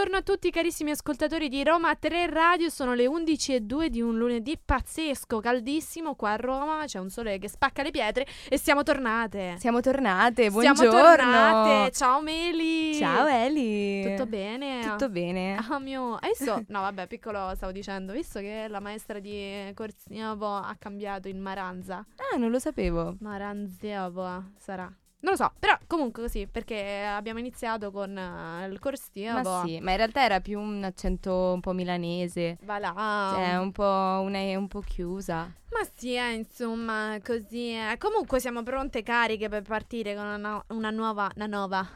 [0.00, 4.00] Buongiorno, a tutti carissimi ascoltatori di Roma 3 Radio, sono le 11 e 2 di
[4.00, 8.56] un lunedì pazzesco, caldissimo, qua a Roma c'è un sole che spacca le pietre e
[8.56, 9.56] siamo tornate.
[9.58, 10.90] Siamo tornate, buongiorno.
[10.90, 12.94] Siamo tornate, ciao Meli.
[12.94, 14.02] Ciao Eli.
[14.02, 14.80] Tutto bene?
[14.80, 15.56] Tutto bene.
[15.56, 16.64] Ah mio, visto?
[16.68, 22.02] No vabbè, piccolo stavo dicendo, visto che la maestra di Corsiavo ha cambiato in Maranza.
[22.32, 23.16] Ah, non lo sapevo.
[23.20, 24.90] Maranziavo sarà.
[25.22, 29.42] Non lo so, però comunque così, perché abbiamo iniziato con uh, il corsivo.
[29.42, 32.56] Ma sì, ma in realtà era più un accento un po' milanese.
[32.62, 33.32] Va là.
[33.34, 35.52] Cioè, un po', una, un po' chiusa.
[35.70, 37.96] Ma sì, eh, insomma, così è.
[37.98, 41.86] Comunque siamo pronte cariche per partire con una, una nuova, una nuova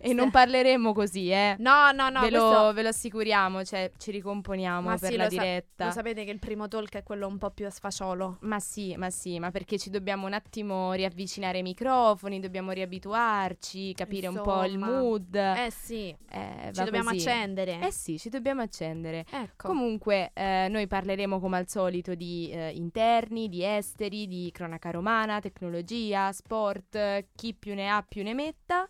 [0.00, 1.56] e non parleremo così, eh.
[1.58, 2.20] No, no, no.
[2.20, 2.62] Ve, questo...
[2.62, 5.68] lo, ve lo, assicuriamo, cioè ci ricomponiamo ma per sì, la diretta.
[5.76, 8.38] Sa- lo sapete che il primo talk è quello un po' più a sfasciolo.
[8.40, 13.92] Ma sì, ma sì, ma perché ci dobbiamo un attimo riavvicinare i microfoni, dobbiamo riabituarci,
[13.94, 14.52] capire Insomma.
[14.52, 15.34] un po' il mood.
[15.34, 17.28] Eh sì, Eh, ci dobbiamo così.
[17.28, 17.80] accendere.
[17.80, 19.24] Eh sì, ci dobbiamo accendere.
[19.30, 19.68] ecco.
[19.68, 25.40] Comunque, eh, noi parleremo come al solito di eh, interni, di esteri, di cronaca romana,
[25.40, 28.86] tecnologia, sport, chi più ne ha più ne metta.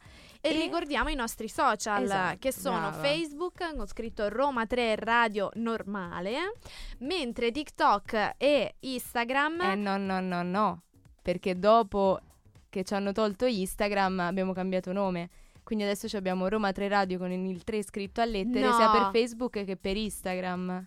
[0.47, 2.99] E, E- ricordiamo i nostri social Esatto, che sono brava.
[3.03, 6.53] Facebook con scritto Roma 3 Radio Normale,
[6.99, 10.83] mentre TikTok e Instagram Eh no, no, no, no.
[11.23, 12.21] Perché dopo
[12.69, 15.31] che ci hanno tolto Instagram abbiamo cambiato nome.
[15.63, 18.75] Quindi adesso ci abbiamo Roma 3 Radio con il 3 scritto a lettere No.
[18.75, 20.87] sia per Facebook che per Instagram.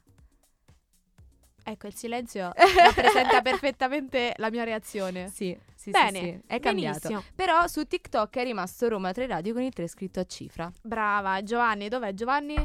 [1.69, 2.51] Ecco, il silenzio
[2.81, 5.27] rappresenta perfettamente la mia reazione.
[5.27, 6.99] Sì, sì, Bene, sì, sì, è cambiato.
[7.09, 7.23] benissimo.
[7.35, 10.71] Però su TikTok è rimasto Roma 3 Radio con il 3 scritto a cifra.
[10.81, 12.55] Brava, Giovanni, dov'è Giovanni?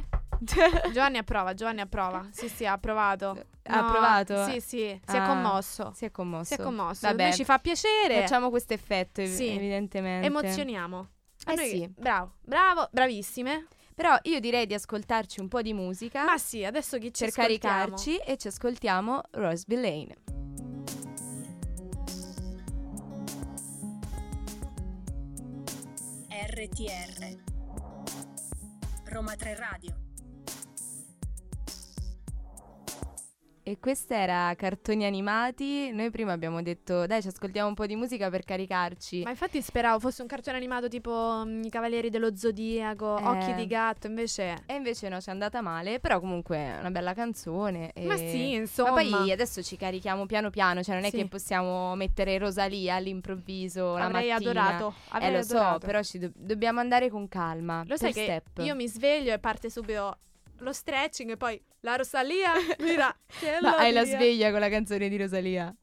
[0.93, 2.29] Giovanni approva, Giovanni approva.
[2.31, 3.47] Sì, sì, ha approvato.
[3.65, 4.45] Ha No, approvato?
[4.45, 5.93] Sì, sì, si è Ah, commosso.
[5.97, 6.55] Si è commosso.
[6.55, 7.07] Si è commosso.
[7.09, 8.21] Vabbè, noi ci fa piacere.
[8.21, 9.49] facciamo questo effetto ev- Sì.
[9.49, 10.27] evidentemente.
[10.29, 11.09] Emozioniamo.
[11.47, 11.89] A Eh noi- sì.
[11.97, 13.67] Bravo, bravo, bravissime.
[13.95, 17.29] Però io direi di ascoltarci un po' di musica Ma sì, adesso chi ci per
[17.39, 17.77] ascoltiamo?
[17.77, 20.17] caricarci e ci ascoltiamo Roseby Lane.
[26.31, 27.39] RTR
[29.05, 30.02] Roma 3 Radio
[33.65, 35.93] E questa era Cartoni Animati.
[35.93, 39.23] Noi prima abbiamo detto, dai, ci ascoltiamo un po' di musica per caricarci.
[39.23, 43.23] Ma infatti speravo fosse un cartone animato tipo mm, I Cavalieri dello Zodiaco, Eh.
[43.25, 44.65] Occhi di gatto, invece...
[44.67, 47.93] E invece no, ci è andata male, però comunque è una bella canzone.
[47.93, 48.91] e- Ma sì, insomma.
[48.91, 51.19] Ma poi adesso ci carichiamo piano piano, cioè non è Sì.
[51.19, 54.51] che possiamo mettere Rosalia all'improvviso la avrei mattina.
[54.67, 54.95] adorato.
[55.11, 55.73] Avrei Eh lo adorato.
[55.81, 57.85] so, però ci do- dobbiamo andare con calma.
[57.87, 58.65] Lo sai per che step.
[58.67, 60.17] io mi sveglio e parte subito
[60.63, 65.09] lo stretching e poi la Rosalia mira che Ma hai la sveglia con la canzone
[65.09, 65.75] di Rosalia?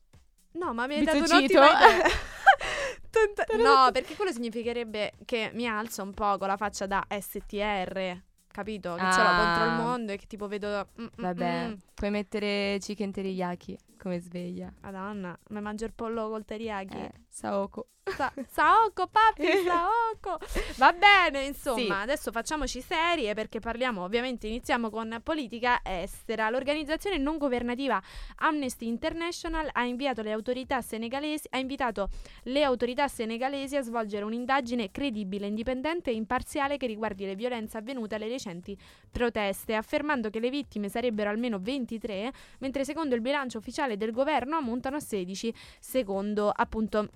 [0.53, 1.67] No, ma mi hai dato un'ottima
[3.57, 8.93] no, perché quello significherebbe che mi alzo un po' con la faccia da STR, capito?
[8.95, 9.53] Che ce l'ho Ah.
[9.55, 10.89] contro il mondo e che tipo vedo...
[10.99, 11.73] mm, mm, Vabbè, mm.
[11.93, 14.71] puoi mettere chicken teriyaki come sveglia.
[14.81, 16.97] Madonna, mi mangio il pollo col teriyaki.
[16.97, 17.87] Eh, Saoko.
[18.09, 20.39] Sa- Saoko, papi, Saoko.
[20.77, 21.89] Va bene, insomma, Sì.
[21.91, 26.49] adesso facciamoci serie perché parliamo, ovviamente iniziamo con politica estera.
[26.49, 28.01] L'organizzazione non governativa
[28.37, 32.09] Amnesty International ha inviato le autorità senegalesi ha invitato
[32.43, 38.15] le autorità senegalesi a svolgere un'indagine credibile, indipendente e imparziale che riguardi le violenze avvenute
[38.15, 38.75] alle recenti
[39.11, 44.55] proteste, affermando che le vittime sarebbero almeno 23, mentre secondo il bilancio ufficiale del governo
[44.57, 47.07] ammontano a 16, secondo appunto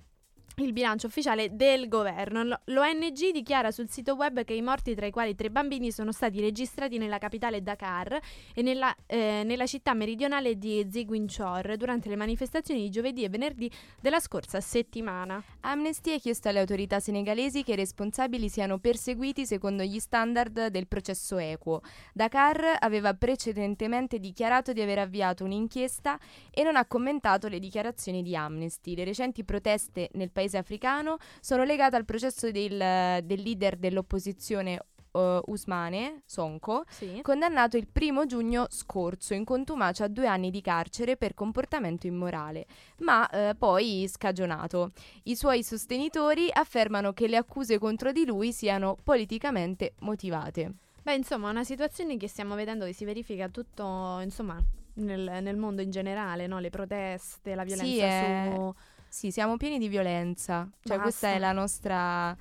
[0.56, 2.60] il bilancio ufficiale del governo.
[2.66, 6.40] L'ONG dichiara sul sito web che i morti, tra i quali tre bambini, sono stati
[6.40, 8.20] registrati nella capitale Dakar
[8.54, 13.70] e nella, eh, nella città meridionale di Ziguinchor durante le manifestazioni di giovedì e venerdì
[14.00, 15.42] della scorsa settimana.
[15.60, 20.86] Amnesty ha chiesto alle autorità senegalesi che i responsabili siano perseguiti secondo gli standard del
[20.86, 21.80] processo equo.
[22.12, 26.18] Dakar aveva precedentemente dichiarato di aver avviato un'inchiesta
[26.50, 28.94] e non ha commentato le dichiarazioni di Amnesty.
[28.94, 34.80] Le recenti proteste nel paese africano sono legate al processo del, del leader dell'opposizione
[35.12, 37.20] eh, Usmane, Sonko, Sì.
[37.22, 42.66] condannato il primo giugno scorso in contumacia a due anni di carcere per comportamento immorale,
[42.98, 44.90] ma eh, poi scagionato.
[45.24, 50.72] I suoi sostenitori affermano che le accuse contro di lui siano politicamente motivate.
[51.02, 54.58] Beh, insomma, una situazione che stiamo vedendo che si verifica tutto, insomma,
[54.94, 56.58] nel, nel mondo in generale, no?
[56.60, 58.74] Le proteste, la violenza Sì, è- su
[59.14, 61.02] Sì, siamo pieni di violenza, cioè Basta.
[61.02, 62.36] questa è la nostra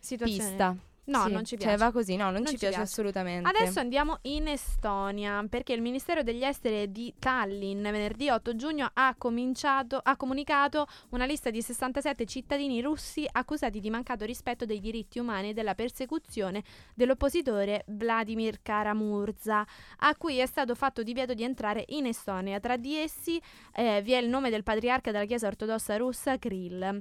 [0.00, 0.48] situazioni.
[0.50, 0.76] pista.
[1.06, 1.76] No, Sì, non ci Cioè, piace.
[1.76, 2.90] va così, no, non, Non ci ci piace, piace.
[2.90, 3.48] assolutamente.
[3.48, 9.14] Adesso andiamo in Estonia perché il Ministero degli Esteri di Tallinn venerdì 8 giugno ha,
[9.18, 15.18] cominciato, ha comunicato una lista di 67 cittadini russi accusati di mancato rispetto dei diritti
[15.18, 16.62] umani e della persecuzione
[16.94, 19.66] dell'oppositore Vladimir Karamurza,
[19.98, 22.60] a cui è stato fatto divieto di entrare in Estonia.
[22.60, 23.40] Tra di essi
[23.74, 26.98] eh, vi è il nome del patriarca della Chiesa ortodossa russa Kirill.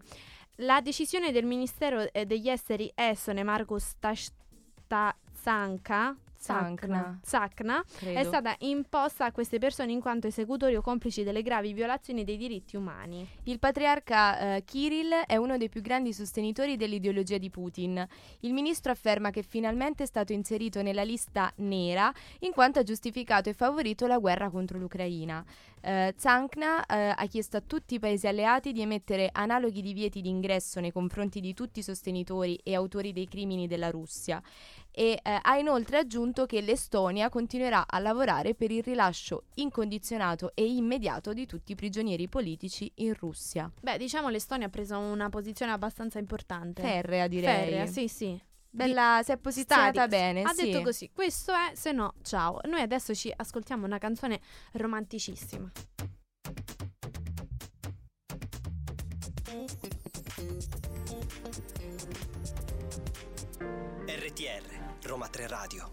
[0.58, 3.96] La decisione del Ministero eh, degli Esteri estone Markus
[4.88, 7.20] Tashtanka Zankna.
[7.24, 8.20] Zakna credo.
[8.20, 12.36] è stata imposta a queste persone in quanto esecutori o complici delle gravi violazioni dei
[12.36, 13.26] diritti umani.
[13.44, 18.06] Il patriarca eh, Kirill è uno dei più grandi sostenitori dell'ideologia di Putin.
[18.42, 23.48] Il ministro afferma che finalmente è stato inserito nella lista nera in quanto ha giustificato
[23.50, 25.46] e favorito la guerra contro l'Ucraina.
[25.80, 30.30] Eh, Zankna eh, ha chiesto a tutti i paesi alleati di emettere analoghi divieti di
[30.30, 34.42] ingresso nei confronti di tutti i sostenitori e autori dei crimini della Russia
[34.96, 40.66] e eh, ha inoltre aggiunto che l'Estonia continuerà a lavorare per il rilascio incondizionato e
[40.66, 43.72] immediato di tutti i prigionieri politici in Russia.
[43.82, 46.82] Beh, diciamo l'Estonia ha preso una posizione abbastanza importante.
[46.82, 47.56] Ferrea direi.
[47.56, 48.40] Ferrea, sì, sì.
[48.70, 50.42] Bella, si è posizionata bene.
[50.42, 50.66] Ha sì.
[50.66, 52.60] detto così, questo è, se no, ciao.
[52.66, 54.40] Noi adesso ci ascoltiamo una canzone
[54.74, 55.72] romanticissima.
[64.34, 65.92] RTR, Roma 3 Radio.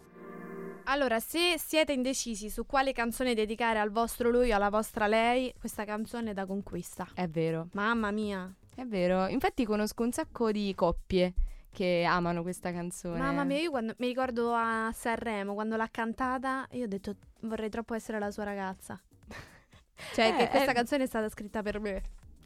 [0.85, 5.53] Allora, se siete indecisi su quale canzone dedicare al vostro lui o alla vostra lei,
[5.59, 7.07] questa canzone è da conquista.
[7.13, 8.51] È vero, Mamma mia.
[8.75, 9.27] è vero.
[9.27, 11.35] Infatti conosco un sacco di coppie
[11.71, 13.19] che amano questa canzone.
[13.19, 17.69] Mamma mia, io quando mi ricordo a Sanremo, quando l'ha cantata, io ho detto vorrei
[17.69, 18.99] troppo essere la sua ragazza.
[20.15, 20.75] Cioè, Eh, che questa eh.
[20.75, 22.03] canzone è stata scritta per me.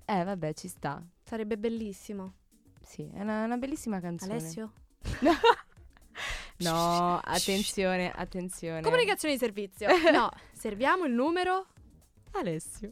[0.07, 1.01] Eh, vabbè, ci sta.
[1.23, 2.33] Sarebbe bellissimo.
[2.83, 4.33] Sì, è una, una bellissima canzone.
[4.33, 4.73] Alessio?
[6.71, 8.81] No, attenzione, attenzione.
[8.81, 9.89] Comunicazione di servizio.
[10.15, 11.67] No, serviamo il numero.
[12.35, 12.91] Alessio.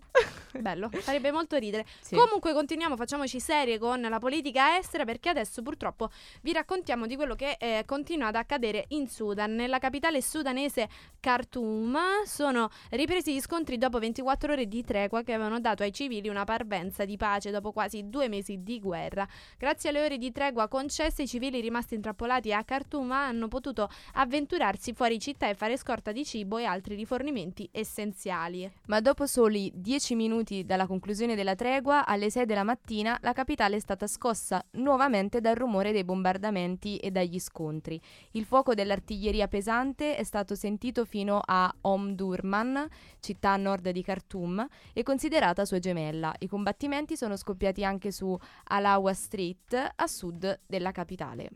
[0.60, 1.86] Bello, farebbe molto ridere.
[2.02, 2.16] Sì.
[2.16, 6.10] Comunque continuiamo, facciamoci serie con la politica estera perché adesso purtroppo
[6.42, 9.54] vi raccontiamo di quello che eh, continua ad accadere in Sudan.
[9.54, 10.88] Nella capitale sudanese
[11.20, 16.28] Khartoum sono ripresi gli scontri dopo 24 ore di tregua che avevano dato ai civili
[16.28, 19.26] una parvenza di pace dopo quasi due mesi di guerra.
[19.56, 24.92] Grazie alle ore di tregua concesse, i civili rimasti intrappolati a Khartoum hanno potuto avventurarsi
[24.92, 28.70] fuori città e fare scorta di cibo e altri rifornimenti essenziali.
[28.86, 33.76] Ma dopo soli 10 minuti dalla conclusione della tregua, alle 6 della mattina, la capitale
[33.76, 37.98] è stata scossa nuovamente dal rumore dei bombardamenti e dagli scontri.
[38.32, 42.86] Il fuoco dell'artiglieria pesante è stato sentito fino a Omdurman,
[43.20, 46.34] città a nord di Khartoum, e considerata sua gemella.
[46.40, 51.48] I combattimenti sono scoppiati anche su Alawa Street, a sud della capitale.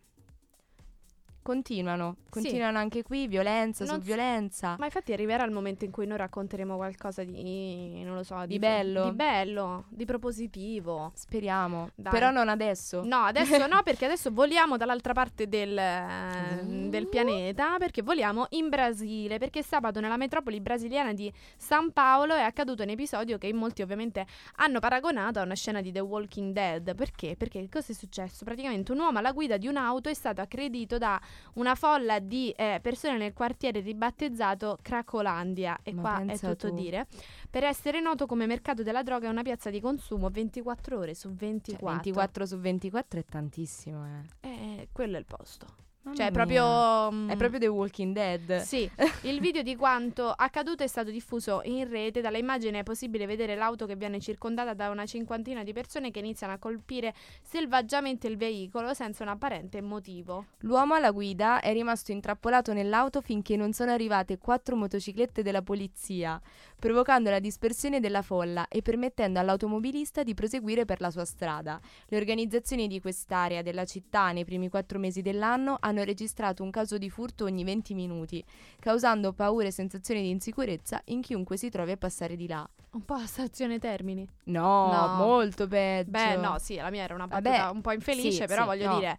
[1.47, 2.31] Continuano, Sì.
[2.41, 4.75] continuano anche qui violenza Non su s- violenza.
[4.81, 8.59] Ma infatti arriverà il momento in cui noi racconteremo qualcosa di, non lo so, Di
[8.59, 9.05] bello.
[9.11, 11.13] Di bello, di propositivo.
[11.15, 12.11] Speriamo, Dai.
[12.13, 13.03] però non adesso.
[13.05, 16.89] No, adesso no, perché adesso voliamo dall'altra parte del, Uh.
[16.89, 22.43] del pianeta, perché voliamo in Brasile, perché sabato nella metropoli brasiliana di San Paolo è
[22.43, 24.27] accaduto un episodio che in molti ovviamente
[24.57, 26.93] hanno paragonato a una scena di The Walking Dead.
[26.97, 27.37] Perché?
[27.37, 28.45] Perché cosa è successo?
[28.45, 31.21] Praticamente un uomo alla guida di un'auto è stato aggredito da
[31.55, 36.75] una folla di eh, persone nel quartiere ribattezzato Cracolandia, e Ma qua è tutto tu.
[36.75, 37.07] dire,
[37.51, 41.29] per essere noto come mercato della droga e una piazza di consumo 24 ore su
[41.29, 41.87] Cioè, 24.
[41.89, 44.49] 24 su 24 è tantissimo, eh.
[44.49, 45.67] Eh, quello è il posto.
[46.15, 47.11] Cioè, è proprio.
[47.11, 48.61] mm, È proprio The Walking Dead.
[48.63, 48.89] Sì,
[49.23, 52.21] il video di quanto accaduto è stato diffuso in rete.
[52.21, 56.21] Dalla immagine è possibile vedere l'auto che viene circondata da una cinquantina di persone che
[56.21, 60.47] iniziano a colpire selvaggiamente il veicolo senza un apparente motivo.
[60.61, 66.41] L'uomo alla guida è rimasto intrappolato nell'auto finché non sono arrivate quattro motociclette della polizia,
[66.79, 71.81] provocando la dispersione della folla e permettendo all'automobilista di proseguire per la sua strada.
[72.07, 76.99] Le organizzazioni di quest'area della città nei primi quattro mesi dell'anno hanno registrato un caso
[76.99, 78.45] di furto ogni 20 minuti,
[78.79, 82.69] causando paura e sensazioni di insicurezza in chiunque si trovi a passare di là.
[82.93, 84.27] Un po' a stazione Termini.
[84.45, 85.15] No, No.
[85.17, 86.11] molto peggio.
[86.11, 88.67] Beh, no, sì, la mia era una Vabbè, battuta un po' infelice, sì, però sì,
[88.69, 88.95] voglio no.
[88.99, 89.19] dire.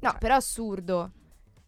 [0.00, 1.10] No, Cioè- però assurdo.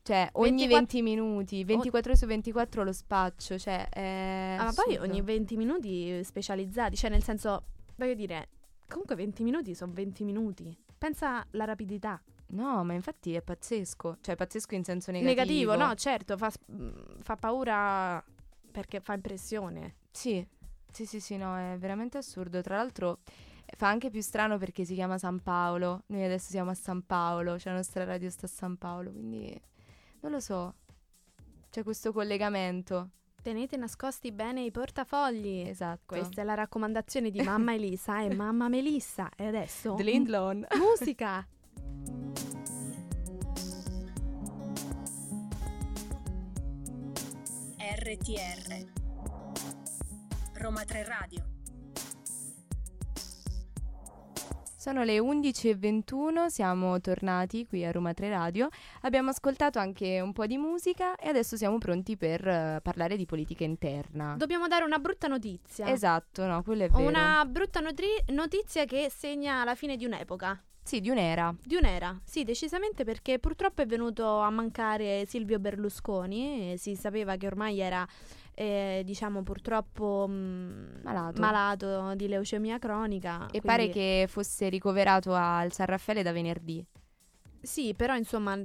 [0.07, 4.73] Cioè, ogni 24 20 minuti, 24 ore su 24 lo spaccio, cioè, è Ah, ma
[4.73, 7.65] poi ogni 20 minuti specializzati, cioè nel senso,
[7.97, 8.51] voglio dire,
[8.87, 10.77] comunque 20 minuti sono 20 minuti.
[10.97, 12.23] Pensa alla rapidità.
[12.51, 14.19] No, ma infatti è pazzesco.
[14.21, 15.41] Cioè, pazzesco in senso negativo.
[15.41, 16.89] Negativo, no, certo, fa, mh,
[17.23, 18.25] fa paura
[18.71, 19.97] perché fa impressione.
[20.13, 20.47] Sì,
[20.89, 22.61] sì, sì, sì, no, è veramente assurdo.
[22.61, 23.19] Tra l'altro,
[23.77, 26.05] Fa anche più strano perché si chiama San Paolo.
[26.07, 29.61] Noi adesso siamo a San Paolo, cioè la nostra radio sta a San Paolo, quindi
[30.27, 30.75] non lo so.
[31.71, 33.11] C'è questo collegamento.
[33.43, 35.61] Tenete nascosti bene i portafogli.
[35.69, 36.03] Esatto.
[36.07, 39.31] Questa è la raccomandazione di mamma Elisa e mamma Melissa.
[39.37, 40.67] E adesso The Lindlon.
[40.79, 41.47] musica.
[47.79, 48.87] RTR
[50.55, 51.56] Roma 3 Radio
[54.87, 58.69] Sono le 11.21, siamo tornati qui a Roma 3 Radio,
[59.01, 63.27] abbiamo ascoltato anche un po' di musica e adesso siamo pronti per eh, parlare di
[63.27, 64.37] politica interna.
[64.39, 65.91] Dobbiamo dare una brutta notizia.
[65.91, 67.05] esatto, no, quello è vero.
[67.05, 70.63] Una brutta notri- notizia che segna la fine di un'epoca.
[70.85, 71.53] Sì, di un'era.
[71.65, 76.75] Di un'era, sì, decisamente perché purtroppo è venuto a mancare Silvio Berlusconi.
[76.75, 78.07] e si sapeva che ormai era,
[78.59, 81.41] eh, diciamo, purtroppo mh, Malato.
[81.41, 83.45] malato di leucemia cronica.
[83.45, 86.85] E quindi- pare che fosse ricoverato al San Raffaele da venerdì.
[87.61, 88.59] Sì, però insomma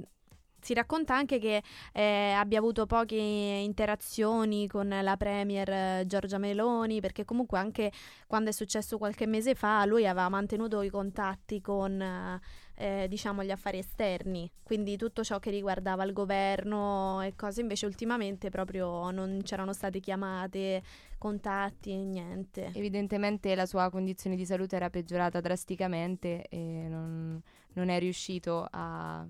[0.62, 1.60] si racconta anche che
[1.92, 7.92] eh, abbia avuto poche interazioni con la premier eh, Giorgia Meloni, perché comunque anche
[8.26, 12.40] quando è successo qualche mese fa lui aveva mantenuto i contatti con
[12.82, 17.86] eh, diciamo gli affari esterni, quindi tutto ciò che riguardava il governo e cose invece
[17.86, 20.82] ultimamente proprio non c'erano state chiamate,
[21.16, 22.72] contatti e niente.
[22.74, 27.40] Evidentemente la sua condizione di salute era peggiorata drasticamente e non,
[27.74, 29.24] non è riuscito a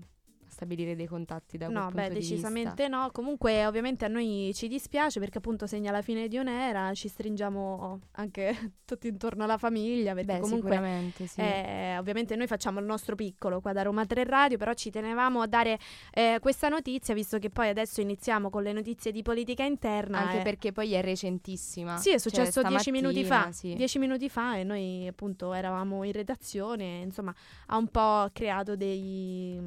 [0.53, 2.31] stabilire dei contatti da quel No, punto beh, di vista.
[2.33, 3.09] decisamente no.
[3.11, 7.99] Comunque, ovviamente a noi ci dispiace perché appunto segna la fine di un'era, ci stringiamo
[8.11, 11.41] anche tutti intorno alla famiglia, perché Beh, comunque sì.
[11.41, 15.41] eh, ovviamente noi facciamo il nostro piccolo qua da Roma 3 Radio, però ci tenevamo
[15.41, 15.77] a dare
[16.13, 20.19] eh, questa notizia, visto che poi adesso iniziamo con le notizie di politica interna.
[20.19, 21.97] Anche e- perché poi è recentissima.
[21.97, 23.51] Sì, è Cioè, successo dieci minuti fa.
[23.51, 23.73] sì.
[23.73, 27.33] Dieci minuti fa e noi appunto eravamo in redazione, insomma,
[27.67, 29.59] ha un po' creato dei,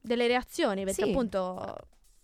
[0.00, 1.10] delle reazioni, perché Sì.
[1.10, 1.76] appunto,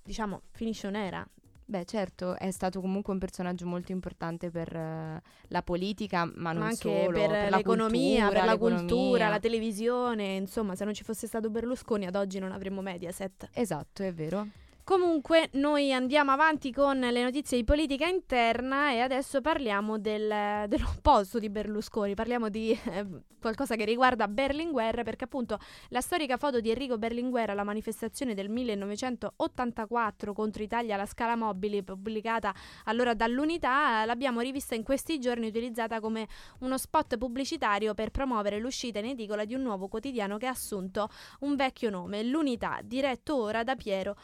[0.02, 1.26] diciamo, finisce un'era.
[1.68, 6.62] Beh, certo, è stato comunque un personaggio molto importante per eh, la politica, ma non
[6.62, 10.94] ma anche solo, per, la l'economia, cultura, per la cultura, la televisione, insomma, se non
[10.94, 13.48] ci fosse stato Berlusconi ad oggi non avremmo Mediaset.
[13.52, 14.46] Esatto, è vero.
[14.86, 21.40] Comunque, noi andiamo avanti con le notizie di politica interna e adesso parliamo del- dell'opposto
[21.40, 23.04] di Berlusconi, parliamo di eh,
[23.40, 28.48] qualcosa che riguarda Berlinguer, perché appunto la storica foto di Enrico Berlinguer alla manifestazione del
[28.48, 35.48] 1984 contro Italia alla scala mobili, pubblicata allora dall'Unità, eh, l'abbiamo rivista in questi giorni
[35.48, 36.28] utilizzata come
[36.60, 41.08] uno spot pubblicitario per promuovere l'uscita in edicola di un nuovo quotidiano che ha assunto
[41.40, 44.16] un vecchio nome, l'Unità, diretto ora da Piero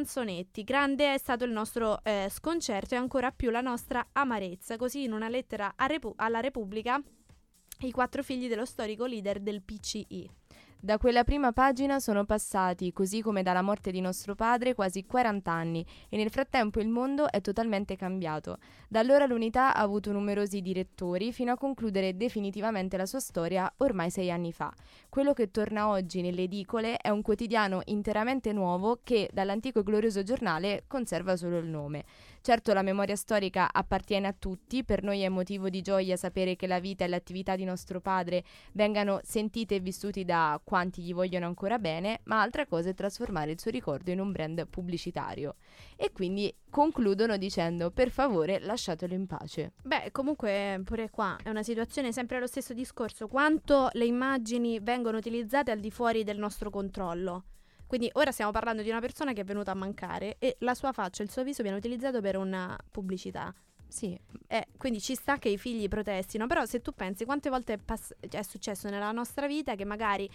[0.00, 0.64] Sansonetti.
[0.64, 4.76] Grande è stato il nostro eh, sconcerto e ancora più la nostra amarezza.
[4.76, 7.00] Così in una lettera Repu- alla Repubblica
[7.80, 10.39] i quattro figli dello storico leader del PCI.
[10.82, 15.52] Da quella prima pagina sono passati, così come dalla morte di nostro padre, quasi 40
[15.52, 18.56] anni e nel frattempo il mondo è totalmente cambiato.
[18.88, 24.08] Da allora l'unità ha avuto numerosi direttori fino a concludere definitivamente la sua storia ormai
[24.08, 24.72] sei anni fa.
[25.10, 30.22] Quello che torna oggi nelle edicole è un quotidiano interamente nuovo che dall'antico e glorioso
[30.22, 32.04] giornale conserva solo il nome.
[32.40, 36.66] Certo la memoria storica appartiene a tutti, per noi è motivo di gioia sapere che
[36.66, 41.46] la vita e l'attività di nostro padre vengano sentite e vissuti da quanti gli vogliono
[41.46, 45.56] ancora bene, ma altra cosa è trasformare il suo ricordo in un brand pubblicitario.
[45.96, 49.72] E quindi concludono dicendo per favore lasciatelo in pace.
[49.82, 53.26] Beh, comunque pure qua è una situazione sempre lo stesso discorso.
[53.26, 57.46] Quanto le immagini vengono utilizzate al di fuori del nostro controllo.
[57.88, 60.92] Quindi ora stiamo parlando di una persona che è venuta a mancare e la sua
[60.92, 63.52] faccia, il suo viso viene utilizzato per una pubblicità.
[63.88, 64.16] Sì,
[64.52, 67.78] Eh, quindi ci sta che i figli protestino, però se tu pensi quante volte è,
[67.78, 70.28] pass- cioè, è successo nella nostra vita che magari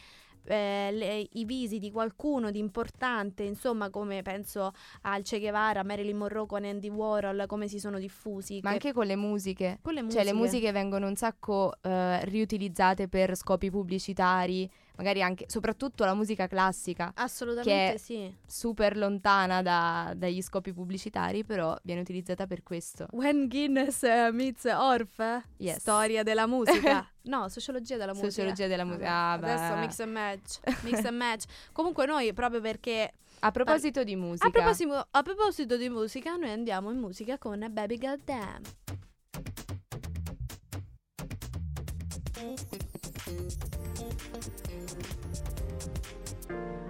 [0.46, 6.18] eh, le- i visi di qualcuno di importante, insomma come penso al Che Guevara, Marilyn
[6.18, 8.60] Monroe con Andy Warhol, come si sono diffusi.
[8.64, 9.80] ma che- anche con le musiche.
[9.82, 15.46] con le Cioè le musiche vengono un sacco eh, riutilizzate per scopi pubblicitari, magari anche,
[15.48, 17.12] soprattutto la musica classica.
[17.16, 18.36] Assolutamente che- sì.
[18.46, 23.08] super lontana da- dagli scopi pubblicitari, però viene utilizzata per questo.
[23.12, 25.20] When Guinness eh, meets Orff?
[25.58, 25.78] Yes.
[25.80, 27.08] storia della musica.
[27.24, 28.30] no, sociologia della musica.
[28.32, 29.32] Sociologia della musica.
[29.32, 29.80] Ah, Vabbè, Adesso beh.
[29.80, 31.44] mix and match, mix and match.
[31.72, 36.52] Comunque noi proprio perché A proposito di musica, A proposito, a proposito di musica, noi
[36.52, 38.62] andiamo in musica con Baby Goddamn.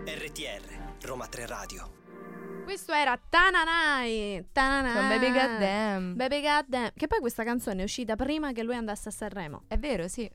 [0.05, 1.93] RTR, Roma 3 Radio.
[2.63, 4.47] Questo era Tananai.
[4.51, 4.93] Tananai.
[4.93, 6.15] con Baby Goddamn.
[6.15, 6.87] Baby Goddamn.
[6.95, 9.65] Che poi questa canzone è uscita prima che lui andasse a Sanremo.
[9.67, 10.27] È vero, sì.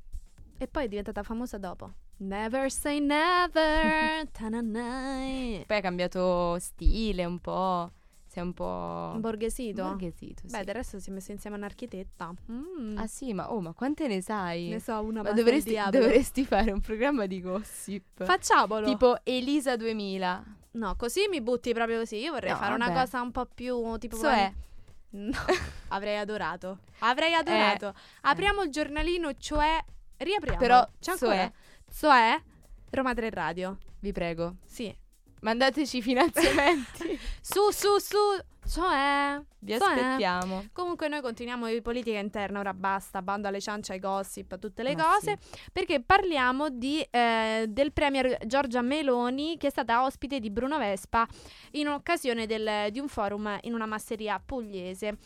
[0.56, 1.92] E poi è diventata famosa dopo.
[2.18, 4.28] Never say never.
[4.30, 5.64] tananai.
[5.66, 7.90] Poi ha cambiato stile un po'.
[8.30, 9.16] Si è un po'.
[9.18, 9.82] Borghesito.
[9.82, 10.56] Borghesito, sì.
[10.56, 12.32] Beh, del resto si è messo insieme a un'architetta.
[12.52, 12.96] Mm.
[12.96, 14.68] Ah sì, ma, oh, ma quante ne sai?
[14.68, 18.22] Ne so una ma base dovresti, dovresti fare un programma di gossip.
[18.22, 18.86] Facciamolo.
[18.86, 20.44] Tipo Elisa 2000.
[20.72, 22.18] No, così mi butti proprio così.
[22.18, 23.00] Io vorrei No, fare una vabbè.
[23.00, 24.52] cosa un po' più tipo Cioè,
[25.10, 25.36] No,
[25.88, 26.78] avrei adorato.
[27.00, 27.92] Avrei adorato.
[28.20, 29.84] Apriamo il giornalino, cioè
[30.18, 30.56] riapriamo.
[30.56, 31.52] Però, c'è cioè- ancora.
[31.92, 32.42] Cioè
[32.90, 33.78] Roma 3 Radio.
[33.98, 34.96] vi prego, Sì.
[35.40, 37.18] Mandateci finanziamenti.
[37.40, 38.16] Su su su.
[38.68, 39.88] Cioè vi cioè.
[39.94, 40.66] aspettiamo.
[40.72, 44.84] Comunque noi continuiamo di politica interna, ora basta, bando alle ciance, ai gossip, a tutte
[44.84, 45.38] le Ma cose,
[45.72, 51.26] perché parliamo di, eh, del premier Giorgia Meloni che è stata ospite di Bruno Vespa
[51.72, 55.16] in occasione del- di un forum in una masseria pugliese.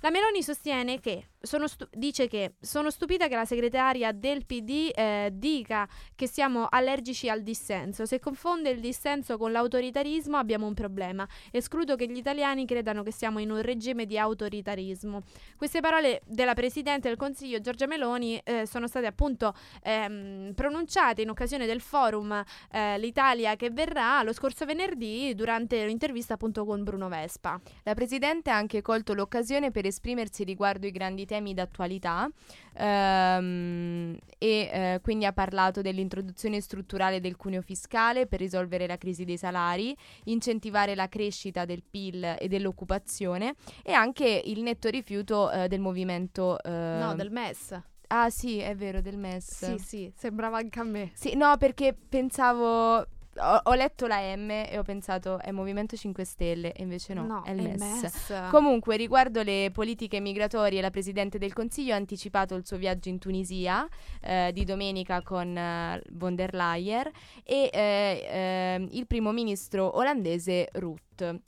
[0.00, 5.30] La Meloni sostiene che, stu- dice che sono stupita che la segretaria del PD eh,
[5.32, 8.06] dica che siamo allergici al dissenso.
[8.06, 11.26] Se confonde il dissenso con l'autoritarismo abbiamo un problema.
[11.50, 15.22] Escludo che gli italiani credano che siamo in un regime di autoritarismo.
[15.56, 21.30] Queste parole della Presidente del Consiglio Giorgia Meloni eh, sono state appunto ehm, pronunciate in
[21.30, 27.08] occasione del forum eh, L'Italia che verrà lo scorso venerdì durante un'intervista appunto con Bruno
[27.08, 27.60] Vespa.
[27.82, 32.30] La Presidente ha anche colto l'occasione per esprimersi riguardo i grandi temi d'attualità
[32.76, 39.24] ehm, e eh, quindi ha parlato dell'introduzione strutturale del cuneo fiscale per risolvere la crisi
[39.24, 45.68] dei salari, incentivare la crescita del PIL e dell'occupazione e anche il netto rifiuto eh,
[45.68, 46.60] del movimento...
[46.62, 47.80] eh, No, del MES.
[48.08, 49.64] Ah sì, è vero, del MES.
[49.64, 51.10] Sì, sì, sembrava anche a me.
[51.14, 53.04] Sì, no, perché pensavo...
[53.36, 57.42] Ho, ho letto la M e ho pensato è Movimento 5 Stelle e invece no,
[57.42, 58.48] è il MES.
[58.50, 63.18] Comunque, riguardo le politiche migratorie, la Presidente del Consiglio ha anticipato il suo viaggio in
[63.18, 63.86] Tunisia
[64.20, 67.10] eh, di domenica con eh, von der Leyen
[67.42, 71.40] e eh, ehm, il primo ministro olandese Rutte.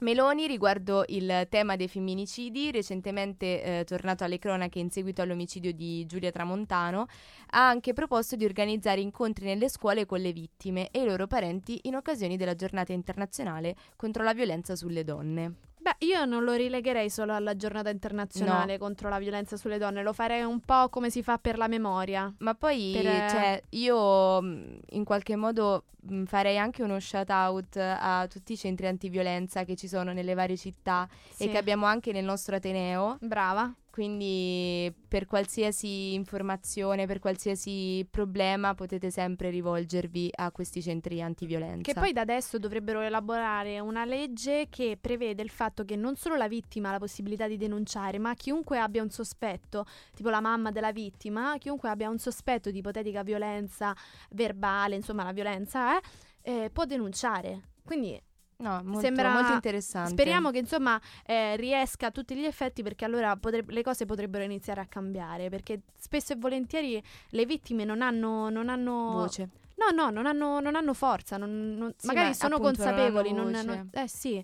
[0.00, 6.04] Meloni riguardo il tema dei femminicidi, recentemente eh, tornato alle cronache in seguito all'omicidio di
[6.04, 7.06] Giulia Tramontano,
[7.52, 11.80] ha anche proposto di organizzare incontri nelle scuole con le vittime e i loro parenti
[11.84, 15.54] in occasione della giornata internazionale contro la violenza sulle donne.
[15.86, 20.12] Beh, io non lo rilegherei solo alla giornata internazionale contro la violenza sulle donne, lo
[20.12, 22.34] farei un po' come si fa per la memoria.
[22.38, 27.76] Ma poi, Per- cioè, io mh, in qualche modo mh, farei anche uno shout out
[27.76, 31.48] a tutti i centri antiviolenza che ci sono nelle varie città e Sì.
[31.50, 33.18] che abbiamo anche nel nostro Ateneo.
[33.20, 33.72] Brava.
[33.96, 41.90] Quindi per qualsiasi informazione, per qualsiasi problema potete sempre rivolgervi a questi centri antiviolenza.
[41.90, 46.36] Che poi da adesso dovrebbero elaborare una legge che prevede il fatto che non solo
[46.36, 50.70] la vittima ha la possibilità di denunciare, ma chiunque abbia un sospetto, tipo la mamma
[50.70, 53.96] della vittima, chiunque abbia un sospetto di ipotetica violenza
[54.32, 56.02] verbale, insomma la violenza, eh,
[56.42, 57.68] eh, può denunciare.
[57.82, 58.20] Quindi
[58.58, 60.10] No, molto, Sembra- molto interessante.
[60.12, 64.44] speriamo che insomma eh, riesca a tutti gli effetti perché allora potreb- le cose potrebbero
[64.44, 69.48] iniziare a cambiare perché spesso e volentieri le vittime non hanno, non hanno voce.
[69.76, 73.32] No, no, non hanno, non hanno forza, non- Sì, magari ma sono appunto consapevoli.
[73.34, 74.42] Non, eh sì,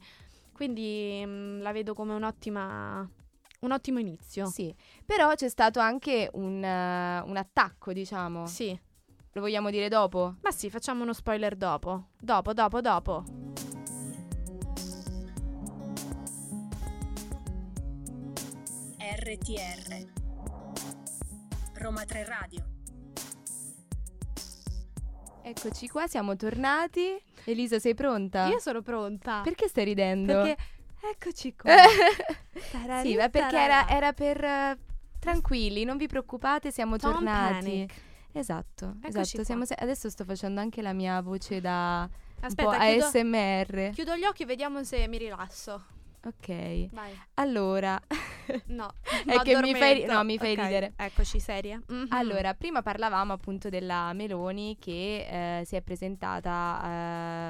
[0.53, 3.09] quindi mh, la vedo come un'ottima,
[3.61, 4.45] un ottimo inizio.
[4.45, 4.75] Sì,
[5.07, 8.45] però c'è stato anche un, eh, un attacco, diciamo.
[8.45, 8.79] Sì,
[9.33, 10.35] Lo vogliamo dire dopo?
[10.43, 12.09] ma sì, facciamo uno spoiler dopo.
[12.21, 13.25] Dopo, dopo, dopo.
[19.25, 20.09] RTR
[21.75, 22.65] Roma 3 Radio
[25.45, 27.23] Eccoci qua, siamo tornati.
[27.45, 28.47] Elisa, sei pronta?
[28.49, 29.41] Io sono pronta.
[29.43, 30.43] Perché stai ridendo?
[30.43, 30.57] Perché
[31.13, 31.73] eccoci qua.
[33.03, 34.43] sì, ma perché era, era per...
[34.43, 34.79] eh,
[35.19, 37.65] tranquilli, non vi preoccupate, siamo Don't tornati.
[37.65, 37.95] panic.
[38.33, 39.65] Esatto, Eccoci esatto.
[39.65, 43.91] se- adesso sto facendo anche la mia voce da un Aspetta, po' chiudo, ASMR.
[43.93, 45.85] chiudo gli occhi e vediamo se mi rilasso.
[46.25, 46.89] Ok.
[46.93, 47.19] Vai.
[47.35, 48.01] Allora,
[48.67, 48.93] No,
[49.27, 50.93] È che mi fai no, mi fai Ok, ridere.
[50.97, 51.81] Eccoci, seria.
[51.87, 52.07] Mhm.
[52.11, 56.81] allora, prima parlavamo appunto della Meloni che eh, si è presentata,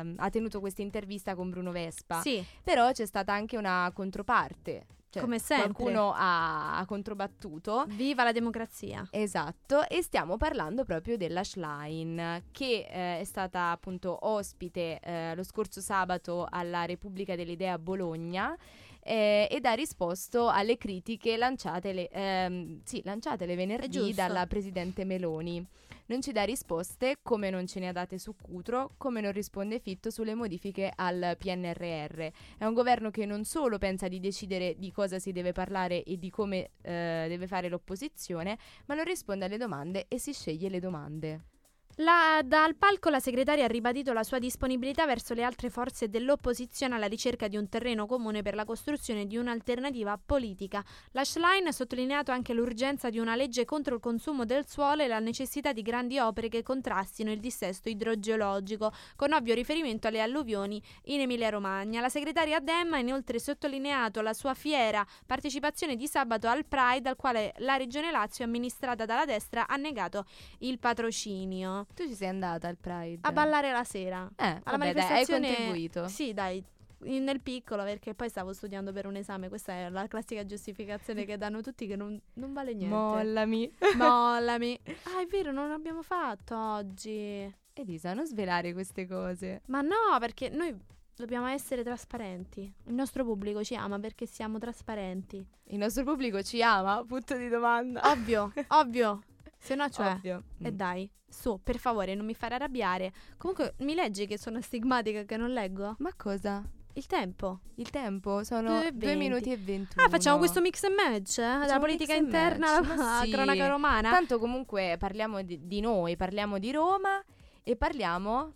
[0.00, 2.20] ehm, ha tenuto questa intervista con Bruno Vespa.
[2.20, 4.86] Sì, Però c'è stata anche una controparte.
[5.12, 5.74] Cioè, Come sempre.
[5.74, 7.84] Qualcuno ha, ha controbattuto.
[7.88, 9.06] viva la democrazia.
[9.10, 15.42] Esatto, e stiamo parlando proprio della Schlein, che eh, è stata appunto ospite eh, lo
[15.42, 18.56] scorso sabato alla Repubblica dell'Idea a Bologna
[19.02, 25.66] eh, ed ha risposto alle critiche lanciatele, ehm, sì, lanciatele È venerdì dalla presidente Meloni.
[26.06, 29.78] Non ci dà risposte, come non ce ne ha date su Cutro, come non risponde
[29.78, 32.20] Fitto sulle modifiche al PNRR.
[32.58, 36.18] È un governo che non solo pensa di decidere di cosa si deve parlare e
[36.18, 40.80] di come eh, deve fare l'opposizione, ma non risponde alle domande e si sceglie le
[40.80, 41.51] domande.
[41.96, 46.94] La- dal palco la segretaria ha ribadito la sua disponibilità verso le altre forze dell'opposizione
[46.94, 50.82] alla ricerca di un terreno comune per la costruzione di un'alternativa politica.
[51.10, 55.06] La Schlein ha sottolineato anche l'urgenza di una legge contro il consumo del suolo e
[55.06, 60.82] la necessità di grandi opere che contrastino il dissesto idrogeologico, con ovvio riferimento alle alluvioni
[61.04, 62.00] in Emilia-Romagna.
[62.00, 67.16] La segretaria Dem ha inoltre sottolineato la sua fiera partecipazione di sabato al Pride, al
[67.16, 70.24] quale la Regione Lazio, amministrata dalla destra, ha negato
[70.60, 71.81] il patrocinio.
[71.94, 73.18] Tu ci sei andata al Pride?
[73.22, 74.28] A ballare la sera.
[74.36, 75.46] Eh, Alla vabbè, dai, hai manifestazione.
[75.48, 76.08] contribuito.
[76.08, 76.64] Sì, dai.
[77.04, 79.48] Nel piccolo, perché poi stavo studiando per un esame.
[79.48, 82.94] Questa è la classica giustificazione che danno tutti, che non, non vale niente.
[82.94, 83.72] Mollami.
[83.96, 84.78] Mollami.
[85.04, 87.52] Ah, è vero, non l'abbiamo fatto oggi.
[87.74, 89.62] Elisa, non svelare queste cose.
[89.66, 90.78] Ma no, perché noi
[91.16, 92.72] dobbiamo essere trasparenti.
[92.86, 95.44] Il nostro pubblico ci ama perché siamo trasparenti.
[95.64, 97.02] Il nostro pubblico ci ama?
[97.04, 98.00] Punto di domanda.
[98.12, 99.22] Ovvio, ovvio.
[99.62, 100.12] Se no, cioè.
[100.14, 100.42] Ovvio.
[100.60, 100.74] E Mm.
[100.74, 103.12] dai, su, per favore, non mi fare arrabbiare.
[103.38, 105.94] Comunque, mi leggi che sono stigmatica che non leggo?
[105.98, 106.62] Ma cosa?
[106.94, 107.60] Il tempo.
[107.76, 109.16] Il tempo sono Due e 2 venti.
[109.28, 110.04] minuti e 21.
[110.04, 111.38] Ah, facciamo questo mix and match?
[111.38, 111.42] eh?
[111.42, 113.30] Dalla politica interna alla sì.
[113.30, 114.10] cronaca romana?
[114.10, 117.22] Tanto comunque parliamo di, di noi, parliamo di Roma
[117.62, 118.52] e parliamo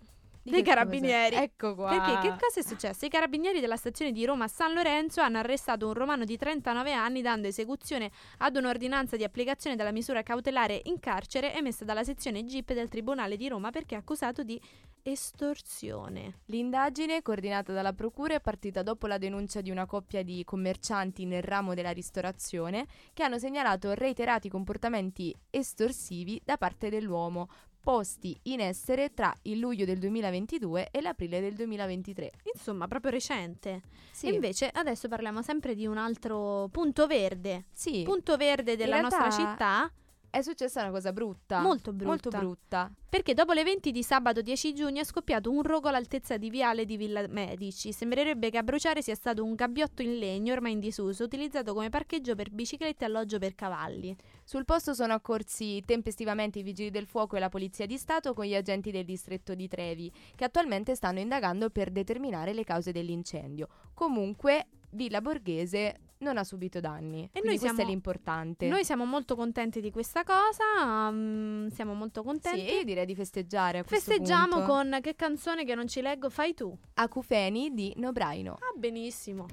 [0.50, 1.36] Dei carabinieri.
[1.36, 1.88] Ecco qua.
[1.88, 3.04] Perché che cosa è successo?
[3.04, 7.20] I carabinieri della stazione di Roma San Lorenzo hanno arrestato un romano di 39 anni
[7.20, 12.72] dando esecuzione ad un'ordinanza di applicazione della misura cautelare in carcere emessa dalla sezione GIP
[12.72, 14.60] del Tribunale di Roma perché è accusato di
[15.02, 16.40] estorsione.
[16.46, 21.42] L'indagine, coordinata dalla Procura, è partita dopo la denuncia di una coppia di commercianti nel
[21.42, 27.48] ramo della ristorazione che hanno segnalato reiterati comportamenti estorsivi da parte dell'uomo,
[27.86, 32.32] posti in essere tra il luglio del 2022 e l'aprile del 2023.
[32.52, 33.82] Insomma, proprio recente.
[34.10, 37.66] Sì, E invece adesso parliamo sempre di un altro punto verde.
[37.72, 39.92] sì, Punto verde della realtà nostra città.
[40.36, 41.60] È successa una cosa brutta.
[41.60, 42.06] Molto brutta.
[42.06, 42.92] Molto brutta.
[43.08, 46.84] Perché dopo le 20 di sabato 10 giugno è scoppiato un rogo all'altezza di Viale
[46.84, 47.92] di Villa Medici.
[47.92, 51.88] Sembrerebbe che a bruciare sia stato un gabbiotto in legno ormai in disuso, utilizzato come
[51.88, 54.14] parcheggio per biciclette e alloggio per cavalli.
[54.44, 58.44] Sul posto sono accorsi tempestivamente i vigili del fuoco e la polizia di Stato con
[58.44, 63.68] gli agenti del distretto di Trevi, che attualmente stanno indagando per determinare le cause dell'incendio.
[63.94, 67.24] Comunque, Villa Borghese non ha subito danni.
[67.32, 68.68] E noi questo siamo- è l'importante.
[68.68, 72.72] Noi siamo molto contenti di questa cosa, mm, siamo molto sì, contenti.
[72.72, 74.66] io direi di festeggiare a questo Festeggiamo punto.
[74.66, 76.76] con che canzone che non ci leggo fai tu.
[76.94, 78.52] Acufeni di Nobraino.
[78.54, 79.46] Ah, benissimo.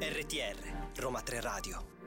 [0.00, 2.01] RTR, Roma 3 Radio.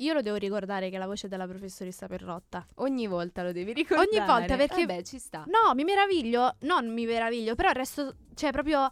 [0.00, 2.64] Io lo devo ricordare che è la voce della professoressa Perrotta.
[2.76, 4.08] Ogni volta lo devi ricordare.
[4.08, 5.44] Ogni volta, perché- Vabbè, ci sta.
[5.46, 8.88] No, mi meraviglio, non mi meraviglio, però resto, cioè proprio...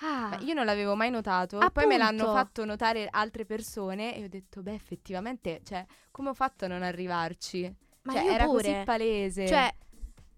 [0.00, 2.38] Ah, Io non l'avevo mai notato, poi me l'hanno Appunto.
[2.38, 6.82] fatto notare altre persone e ho detto, beh, effettivamente, cioè, come ho fatto a non
[6.82, 7.72] arrivarci?
[8.02, 8.62] ma cioè, io era pure.
[8.72, 9.46] così palese.
[9.46, 9.74] Cioè,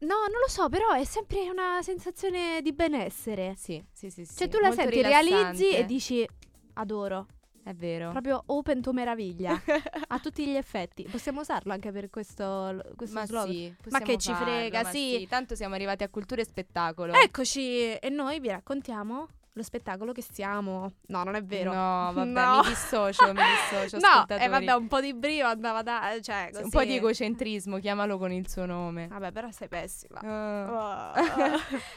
[0.00, 3.54] no, non lo so, però è sempre una sensazione di benessere.
[3.56, 4.36] sì, sì, sì, sì.
[4.36, 5.76] Cioè, tu la molto senti, realizzi rilassante.
[5.78, 6.28] e dici
[6.74, 7.26] adoro.
[7.66, 8.10] È vero.
[8.12, 9.60] Proprio open to meraviglia.
[10.06, 11.04] a tutti gli effetti.
[11.10, 13.50] Possiamo usarlo anche per questo, questo ma slogan.
[13.52, 15.26] sì, Ma che possiamo ci farlo, frega, ma sì.
[15.28, 17.12] Tanto siamo arrivati a cultura e spettacolo.
[17.14, 20.92] Eccoci, e noi vi raccontiamo lo spettacolo che siamo.
[21.06, 21.72] No, non è vero.
[21.72, 22.60] No, vabbè, No.
[22.62, 26.16] mi dissocio, mi dissocio, No, e vabbè, un po' di brio andava da...
[26.20, 26.62] Cioè, Sì, così.
[26.62, 29.08] un po' di egocentrismo, chiamalo con il suo nome.
[29.08, 30.20] Vabbè, però sei pessima.
[30.20, 31.14] Ah.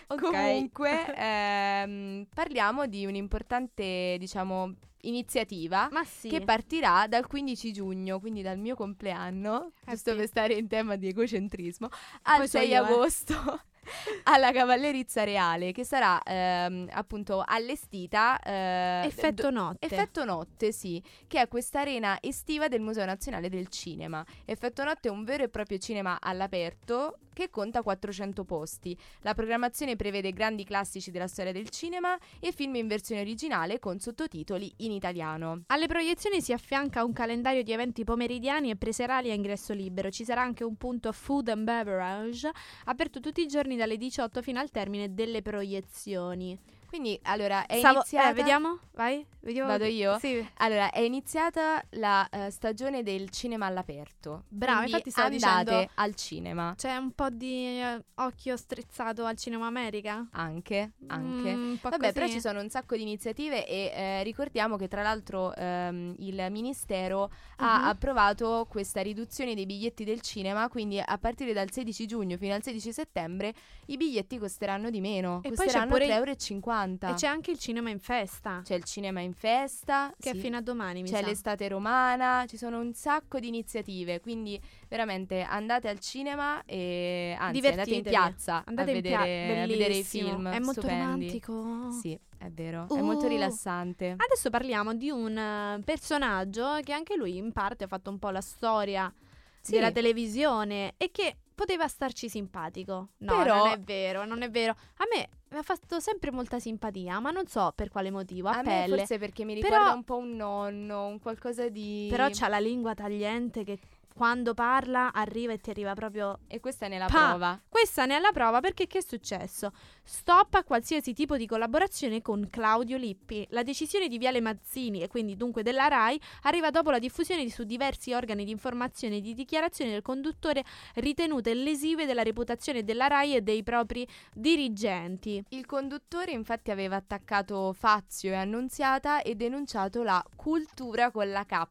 [0.08, 0.20] ok.
[0.20, 6.30] Comunque, ehm, parliamo di un'importante, diciamo, iniziativa sì.
[6.30, 10.18] che partirà dal 15 giugno, quindi dal mio compleanno, Eh giusto sì.
[10.18, 11.90] per stare in tema di egocentrismo,
[12.24, 13.60] al Poi so 6 io, eh.
[14.24, 18.40] Alla Cavallerizza Reale, che sarà ehm, appunto allestita.
[18.40, 19.86] eh, Effetto notte.
[19.86, 24.26] Effetto Notte, sì, che è questa arena estiva del Museo Nazionale del Cinema.
[24.46, 28.98] Effetto Notte è un vero e proprio cinema all'aperto che conta 400 posti.
[29.22, 33.98] La programmazione prevede grandi classici della storia del cinema e film in versione originale con
[34.00, 35.64] sottotitoli in italiano.
[35.68, 40.10] Alle proiezioni si affianca un calendario di eventi pomeridiani e preserali a ingresso libero.
[40.12, 42.50] Ci sarà anche un punto food and beverage
[42.86, 46.58] aperto tutti i giorni dalle 18 fino al termine delle proiezioni.
[46.90, 48.30] Quindi allora è Stavo, eh, iniziata.
[48.30, 48.80] Eh, vediamo?
[48.94, 49.24] Vai?
[49.42, 50.18] Vediamo Vado io?
[50.18, 50.44] Sì.
[50.58, 54.46] Allora è iniziata la uh, stagione del cinema all'aperto.
[54.48, 56.74] Bravo, infatti stavo andate dicendo, al cinema.
[56.76, 60.28] C'è un po' di uh, occhio strizzato al cinema America?
[60.32, 61.56] Anche, anche.
[61.56, 62.12] Mm, Vabbè, così.
[62.12, 66.48] però ci sono un sacco di iniziative e uh, ricordiamo che tra l'altro um, il
[66.50, 67.70] ministero mm-hmm.
[67.70, 67.88] ha mhm.
[67.88, 72.64] approvato questa riduzione dei biglietti del cinema, quindi a partire dal 16 giugno fino al
[72.64, 73.54] 16 settembre
[73.86, 76.36] i biglietti costeranno di meno, e costeranno 3,50 euro.
[76.80, 77.10] 90.
[77.10, 78.62] E c'è anche il cinema in festa.
[78.64, 80.14] C'è il cinema in festa.
[80.18, 80.38] Che sì.
[80.38, 81.28] è fino a domani, mi C'è sa.
[81.28, 87.68] l'estate romana, ci sono un sacco di iniziative, quindi veramente andate al cinema e anzi
[87.68, 90.48] andate in piazza andate a, in vedere, pia- a vedere i film.
[90.48, 91.04] È molto stupendi.
[91.04, 91.92] romantico.
[91.92, 92.20] Sì.
[92.38, 93.30] È vero, uh, è molto uh.
[93.30, 94.16] rilassante.
[94.18, 98.30] Adesso parliamo di un eh, personaggio che anche lui in parte ha fatto un po'
[98.30, 99.14] la storia
[99.60, 99.74] sì.
[99.74, 103.10] della televisione e che poteva starci simpatico.
[103.18, 104.72] No, Però- non è vero, non è vero.
[104.72, 108.52] A me mi ha fatto sempre molta simpatia, ma non so per quale motivo, a,
[108.54, 108.98] A me pelle.
[108.98, 112.08] forse perché mi Però- ricorda un po' un nonno, un qualcosa di...
[112.10, 113.78] Però c'ha la lingua tagliente che
[114.20, 117.28] quando parla arriva e ti arriva proprio E questa è nella Pa!
[117.30, 117.62] prova.
[117.70, 119.72] Questa ne è la prova perché che è successo?
[120.04, 123.48] Stop a qualsiasi tipo di collaborazione con Claudio Lippi.
[123.52, 127.50] La decisione di Viale Mazzini e quindi dunque della RAI arriva dopo la diffusione di-
[127.50, 133.08] su diversi organi di informazione e di dichiarazioni del conduttore ritenute lesive della reputazione della
[133.08, 135.42] RAI e dei propri dirigenti.
[135.52, 141.68] Il conduttore infatti aveva attaccato Fazio e Annunziata e denunciato la cultura con la K.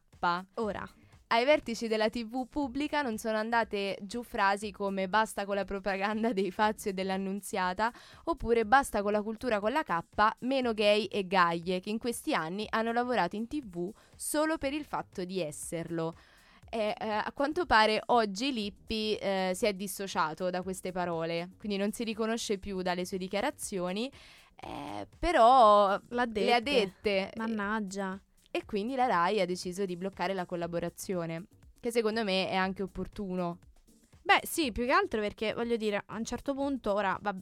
[0.55, 0.89] Ora,
[1.31, 6.33] Ai vertici della TV pubblica non sono andate giù frasi come basta con la propaganda
[6.33, 9.99] dei Fazio e dell'Annunziata oppure basta con la cultura con la K,
[10.39, 14.85] meno gay e gaie che in questi anni hanno lavorato in TV solo per il
[14.85, 16.15] fatto di esserlo.
[16.67, 21.77] E, eh, a quanto pare oggi Lippi eh, si è dissociato da queste parole, quindi
[21.77, 24.11] non si riconosce più dalle sue dichiarazioni,
[24.55, 27.31] eh, però le ha dette.
[27.35, 28.19] Mannaggia.
[28.51, 31.45] E quindi la RAI ha deciso di bloccare la collaborazione,
[31.79, 33.59] che secondo me è anche opportuno.
[34.21, 37.35] Beh, sì, più che altro perché voglio dire, a un certo punto ora va-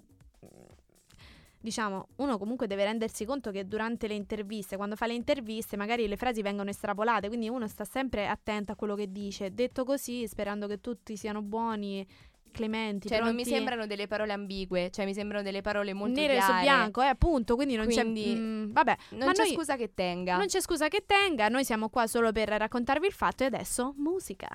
[1.60, 6.08] Diciamo, uno comunque deve rendersi conto che durante le interviste, quando fa le interviste, magari
[6.08, 9.54] le frasi vengono estrapolate, quindi uno sta sempre attento a quello che dice.
[9.54, 12.08] Detto così, sperando che tutti siano buoni,
[12.52, 16.20] clementi, Cioè non mi pronti- sembrano delle parole ambigue, cioè mi sembrano delle parole molto
[16.20, 16.62] nere su chiare.
[16.62, 19.94] bianco, eh, appunto, quindi non Quindi- c'è mm, vabbè, Non Ma c'è noi- scusa che
[19.94, 20.38] tenga.
[20.38, 23.94] non c'è scusa che tenga, noi siamo qua solo per raccontarvi il fatto e adesso
[23.98, 24.48] musica.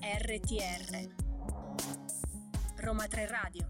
[0.00, 1.08] RTR
[2.82, 3.66] Roma 3 Radio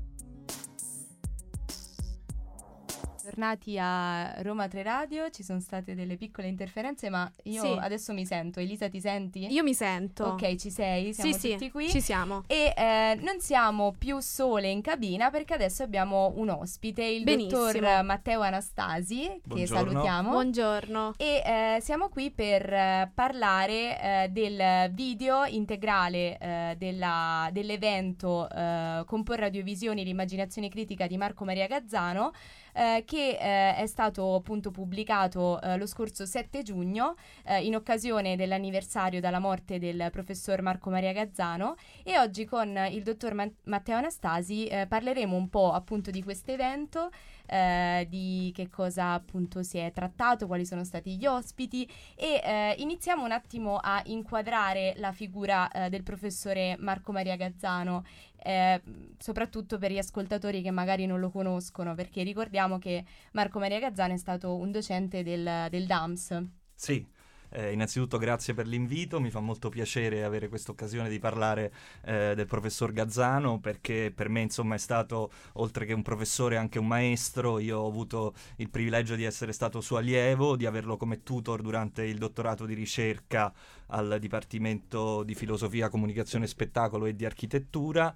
[3.22, 7.76] Tornati a Roma 3 Radio, ci sono state delle piccole interferenze, ma io Sì.
[7.80, 8.58] adesso mi sento.
[8.58, 9.46] Elisa, ti senti?
[9.46, 10.24] Io mi sento.
[10.24, 11.14] Ok, ci sei?
[11.14, 11.88] Siamo sì, tutti sì, qui.
[11.88, 12.42] ci siamo.
[12.48, 17.66] E eh, non siamo più sole in cabina perché adesso abbiamo un ospite, il Benissimo.
[17.72, 19.90] dottor Matteo Anastasi, che Buongiorno.
[19.90, 20.30] salutiamo.
[20.30, 21.12] Buongiorno.
[21.16, 29.04] E eh, siamo qui per eh, parlare eh, del video integrale eh, della- dell'evento eh,
[29.06, 32.32] Compor Radiovisioni l'immaginazione critica di Marco Maria Gazzano
[32.72, 38.37] eh, che eh, è stato appunto pubblicato eh, lo scorso 7 giugno eh, in occasione
[38.37, 41.76] dell'anniversario dalla morte del professor Marco Maria Gazzano.
[42.02, 46.52] E oggi con il dottor Ma- Matteo Anastasi eh, parleremo un po' appunto di questo
[46.52, 47.11] evento
[47.52, 51.86] eh, di che cosa appunto si è trattato, quali sono stati gli ospiti
[52.16, 58.04] e eh, iniziamo un attimo a inquadrare la figura eh, del professore Marco Maria Gazzano,
[58.42, 58.80] eh,
[59.18, 64.14] soprattutto per gli ascoltatori che magari non lo conoscono, perché ricordiamo che Marco Maria Gazzano
[64.14, 66.42] è stato un docente del, del DAMS.
[66.74, 67.06] Sì,
[67.52, 71.72] eh, innanzitutto grazie per l'invito, mi fa molto piacere avere questa occasione di parlare
[72.04, 76.78] eh, del professor Gazzano perché per me insomma è stato oltre che un professore anche
[76.78, 81.22] un maestro, io ho avuto il privilegio di essere stato suo allievo, di averlo come
[81.22, 83.52] tutor durante il dottorato di ricerca
[83.88, 88.14] al Dipartimento di Filosofia, Comunicazione Spettacolo e di Architettura.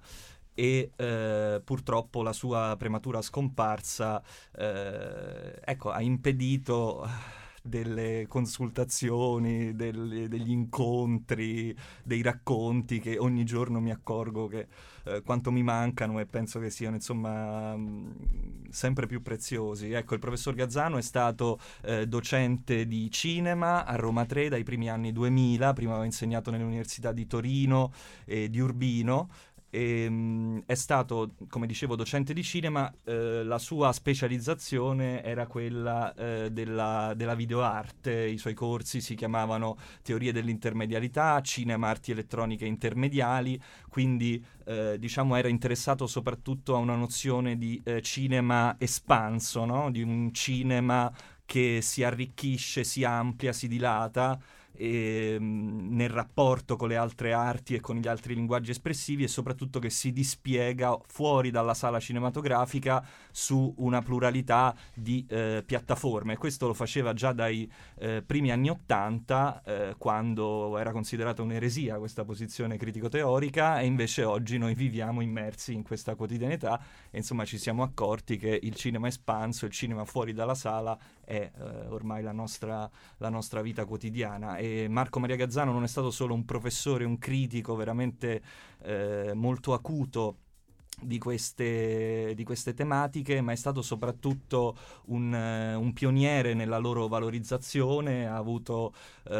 [0.59, 4.23] E eh, purtroppo la sua prematura scomparsa
[4.57, 7.07] eh, ecco, ha impedito
[7.63, 14.67] delle consultazioni, delle- degli incontri, dei racconti che ogni giorno mi accorgo che
[15.05, 19.91] eh, quanto mi mancano e penso che siano insomma mh, sempre più preziosi.
[19.91, 24.89] Ecco, il professor Gazzano è stato eh, docente di cinema a Roma 3 dai primi
[24.89, 27.91] anni 2000, prima aveva insegnato nelle università di Torino
[28.25, 29.29] e di Urbino
[29.69, 36.13] e, mh, è stato, come dicevo, docente di cinema, eh, la sua specializzazione era quella
[36.13, 43.59] eh, della, della videoarte, i suoi corsi si chiamavano teorie dell'intermedialità, cinema, arti elettroniche intermediali,
[43.89, 49.91] quindi eh, diciamo era interessato soprattutto a una nozione di eh, cinema espanso, no?
[49.91, 51.11] di un cinema
[51.45, 54.37] che si arricchisce, si amplia, si dilata
[54.77, 59.27] e, ehm, nel rapporto con le altre arti e con gli altri linguaggi espressivi e
[59.27, 66.37] soprattutto che si dispiega fuori dalla sala cinematografica su una pluralità di eh, piattaforme.
[66.37, 72.23] Questo lo faceva già dai eh, primi anni Ottanta, eh, quando era considerata un'eresia questa
[72.23, 77.83] posizione critico-teorica, e invece oggi noi viviamo immersi in questa quotidianità e insomma ci siamo
[77.83, 82.89] accorti che il cinema espanso, il cinema fuori dalla sala è eh, ormai la nostra,
[83.17, 84.55] la nostra, vita quotidiana.
[84.67, 88.41] E Marco Maria Gazzano non è stato solo un professore, un critico veramente
[88.83, 90.37] eh, molto acuto
[90.99, 94.75] di queste, di queste, tematiche, ma è stato soprattutto
[95.05, 98.93] un, uh, un pioniere nella loro valorizzazione, ha avuto
[99.25, 99.33] uh,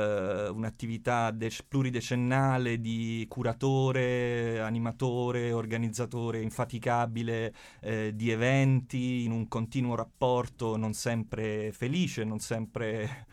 [0.53, 10.77] un'attività de- pluridecennale di curatore, animatore, organizzatore infaticabile uh, di eventi, in un continuo rapporto
[10.77, 13.25] non sempre felice, non sempre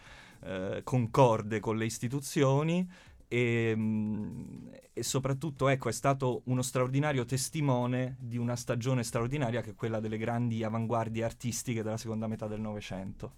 [0.83, 2.88] concorde con le istituzioni
[3.28, 9.70] e, ehm, e, soprattutto ecco, è stato uno straordinario testimone di una stagione straordinaria che
[9.70, 13.37] è quella delle grandi avanguardie artistiche della seconda metà del Novecento.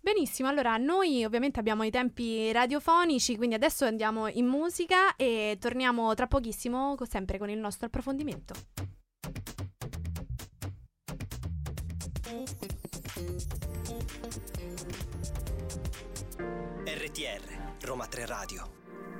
[0.00, 6.14] Benissimo, allora noi ovviamente abbiamo i tempi radiofonici, quindi adesso andiamo in musica e torniamo
[6.14, 8.54] tra pochissimo sempre con il nostro approfondimento.
[17.06, 18.70] RTR, Roma 3 Radio.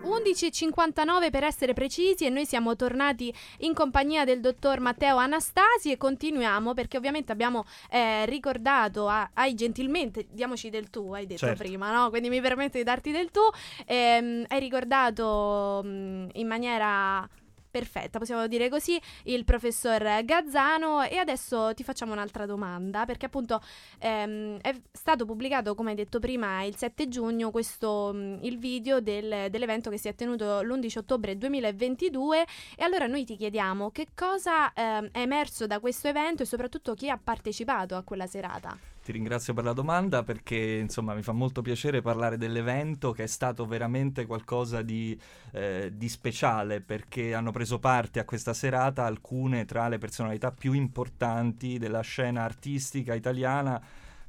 [0.03, 5.97] 11.59 per essere precisi e noi siamo tornati in compagnia del dottor Matteo Anastasi e
[5.97, 11.63] continuiamo perché ovviamente abbiamo eh, ricordato, a, hai gentilmente, diamoci del tu, hai detto certo.
[11.63, 12.11] prima, no?
[12.11, 13.43] Quindi mi permetto di darti del tu,
[13.87, 17.29] ehm, hai ricordato mh, mm, in maniera
[17.77, 23.61] perfetta, possiamo dire così, il professor Gazzano e adesso ti facciamo un'altra domanda perché appunto
[23.99, 29.51] ehm, è stato pubblicato, come detto prima, il 7 giugno questo, mh, il video del,
[29.51, 34.73] dell'evento che si è tenuto l'11 ottobre 2022 e allora noi ti chiediamo che cosa
[34.73, 38.96] ehm, è emerso da questo evento e soprattutto chi ha partecipato a quella serata.
[39.07, 43.27] Ti ringrazio per la domanda perché insomma mi fa molto piacere parlare dell'evento che è
[43.29, 45.17] stato veramente qualcosa di,
[45.53, 50.73] eh, di, speciale perché hanno preso parte a questa serata alcune tra le personalità più
[50.73, 53.81] importanti della scena artistica italiana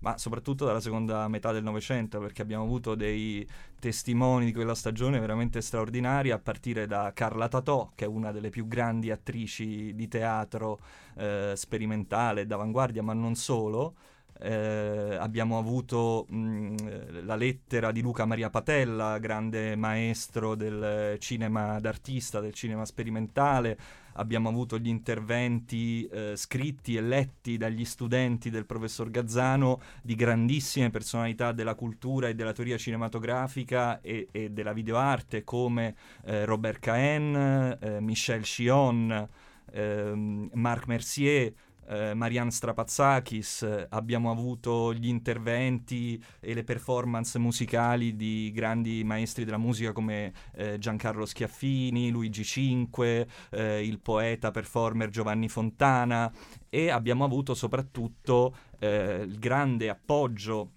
[0.01, 5.19] ma soprattutto dalla seconda metà del Novecento, perché abbiamo avuto dei testimoni di quella stagione
[5.19, 10.07] veramente straordinari, a partire da Carla Tatò, che è una delle più grandi attrici di
[10.07, 10.79] teatro
[11.15, 13.95] eh, sperimentale, d'avanguardia, ma non solo,
[14.39, 22.39] eh, abbiamo avuto mh, la lettera di Luca Maria Patella, grande maestro del cinema d'artista,
[22.39, 23.77] del cinema sperimentale,
[24.13, 30.89] abbiamo avuto gli interventi eh, scritti e letti dagli studenti del professor Gazzano di grandissime
[30.89, 35.95] personalità della cultura e della teoria cinematografica e, e della videoarte come
[36.25, 39.27] eh, Robert Cahen, eh, Michel Chion,
[39.71, 41.53] ehm, Marc Mercier,
[41.87, 49.57] eh, Marianne Strapazzakis, abbiamo avuto gli interventi e le performance musicali di grandi maestri della
[49.57, 56.31] musica come eh, Giancarlo Schiaffini, Luigi Cinque, eh, il poeta performer Giovanni Fontana
[56.69, 60.71] e abbiamo avuto soprattutto eh, il grande appoggio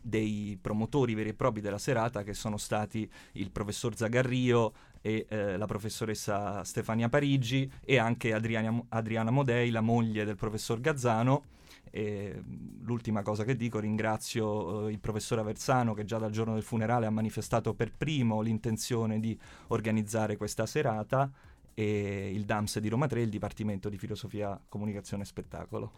[0.00, 5.56] dei promotori veri e propri della serata che sono stati il professor Zagarrio, e eh,
[5.58, 11.44] la professoressa Stefania Parigi e anche Adriana, Adriana Modei, la moglie del professor Gazzano.
[11.90, 12.42] E
[12.80, 17.04] l'ultima cosa che dico, ringrazio eh, il professor Aversano che già dal giorno del funerale
[17.04, 19.38] ha manifestato per primo l'intenzione di
[19.68, 21.30] organizzare questa serata
[21.74, 25.92] e il DAMS di Roma 3, il Dipartimento di Filosofia, Comunicazione e Spettacolo.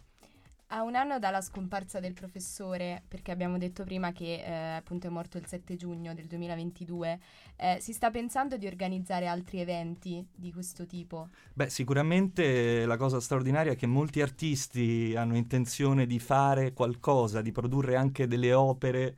[0.76, 5.10] A un anno dalla scomparsa del professore, perché abbiamo detto prima che eh, appunto è
[5.10, 7.20] morto il 7 giugno del 2022,
[7.54, 11.28] eh, si sta pensando di organizzare altri eventi di questo tipo?
[11.52, 17.52] Beh, sicuramente la cosa straordinaria è che molti artisti hanno intenzione di fare qualcosa, di
[17.52, 19.16] produrre anche delle opere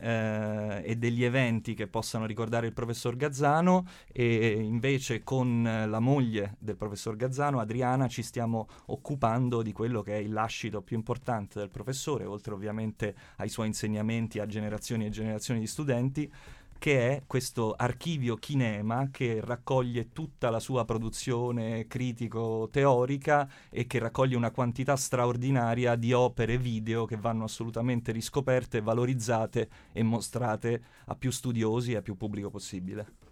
[0.00, 3.86] eh, e degli eventi che possano ricordare il professor Gazzano.
[4.10, 10.14] E invece con la moglie del professor Gazzano, Adriana, ci stiamo occupando di quello che
[10.14, 15.10] è il lascito più importante del professore, oltre ovviamente ai suoi insegnamenti a generazioni e
[15.10, 16.32] generazioni di studenti,
[16.80, 24.34] che è questo archivio Kinema che raccoglie tutta la sua produzione critico-teorica e che raccoglie
[24.34, 31.30] una quantità straordinaria di opere video che vanno assolutamente riscoperte, valorizzate e mostrate a più
[31.30, 33.29] studiosi e a più pubblico possibile.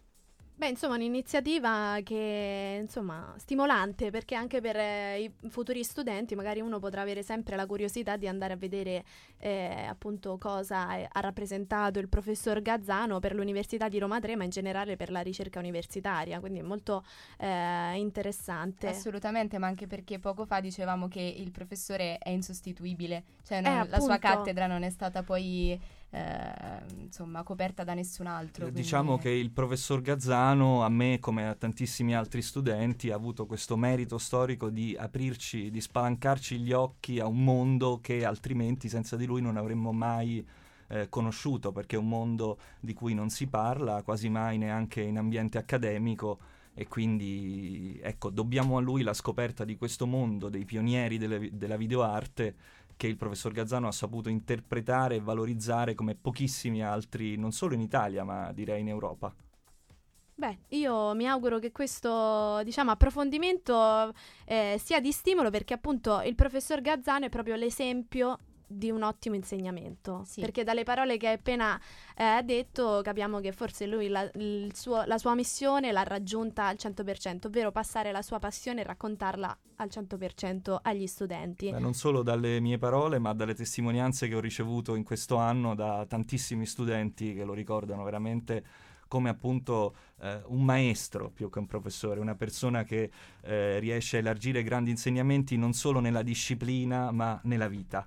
[0.58, 6.80] Beh, insomma, un'iniziativa che insomma stimolante perché anche per eh, i futuri studenti magari uno
[6.80, 9.04] potrà avere sempre la curiosità di andare a vedere
[9.38, 14.42] eh, appunto cosa è- ha rappresentato il professor Gazzano per l'Università di Roma 3, ma
[14.42, 17.04] in generale per la ricerca universitaria, quindi è molto
[17.38, 18.88] eh, interessante.
[18.88, 23.88] Assolutamente, ma anche perché poco fa dicevamo che il professore è insostituibile, cioè Eh, non-
[23.88, 25.78] la sua cattedra non è stata poi
[26.10, 28.62] eh, insomma coperta da nessun altro.
[28.64, 33.14] Eh, quindi- Diciamo che il professor Gazzano, a me come a tantissimi altri studenti, ha
[33.14, 38.88] avuto questo merito storico di aprirci, di spalancarci gli occhi a un mondo che altrimenti
[38.88, 40.46] senza di lui non avremmo mai
[40.90, 45.18] eh, conosciuto, perché è un mondo di cui non si parla quasi mai neanche in
[45.18, 46.38] ambiente accademico.
[46.72, 51.76] E quindi ecco, dobbiamo a lui la scoperta di questo mondo, dei pionieri delle- della
[51.76, 52.54] videoarte,
[52.98, 57.80] che il professor Gazzano ha saputo interpretare e valorizzare come pochissimi altri, non solo in
[57.80, 59.32] Italia, ma direi in Europa.
[60.34, 64.12] Beh, io mi auguro che questo, diciamo, approfondimento
[64.44, 68.38] eh, sia di stimolo perché appunto il professor Gazzano è proprio l'esempio
[68.68, 70.22] di un ottimo insegnamento.
[70.26, 70.40] Sì.
[70.40, 71.80] Perché dalle parole che hai appena
[72.14, 76.76] eh, detto capiamo che forse lui la, il suo- la sua missione l'ha raggiunta al
[76.78, 81.70] 100%, ovvero passare la sua passione e raccontarla al 100% agli studenti.
[81.70, 85.74] Beh, non solo dalle mie parole, ma dalle testimonianze che ho ricevuto in questo anno
[85.74, 88.64] da tantissimi studenti che lo ricordano veramente
[89.08, 93.10] come appunto eh, un maestro più che un professore, una persona che
[93.40, 98.06] eh, riesce a elargire grandi insegnamenti non solo nella disciplina, ma nella vita.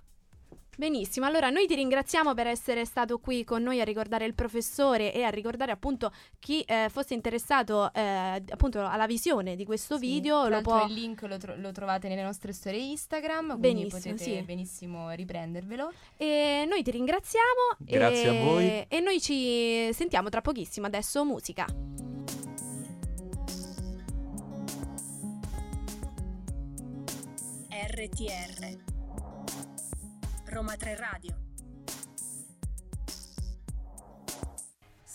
[0.82, 5.14] Benissimo, allora noi ti ringraziamo per essere stato qui con noi a ricordare il professore
[5.14, 10.08] e a ricordare appunto chi eh, fosse interessato eh, appunto alla visione di questo Sì,
[10.08, 10.88] video tra lo può...
[10.88, 14.42] il link lo, tro- lo trovate nelle nostre storie Instagram, quindi Benissimo, potete sì.
[14.42, 15.92] benissimo riprendervelo.
[16.18, 18.28] E noi ti ringraziamo Grazie e...
[18.28, 18.86] a voi.
[18.88, 21.68] e noi ci sentiamo tra pochissimo, adesso musica.
[27.70, 28.91] RTR
[30.52, 31.41] Roma 3 Radio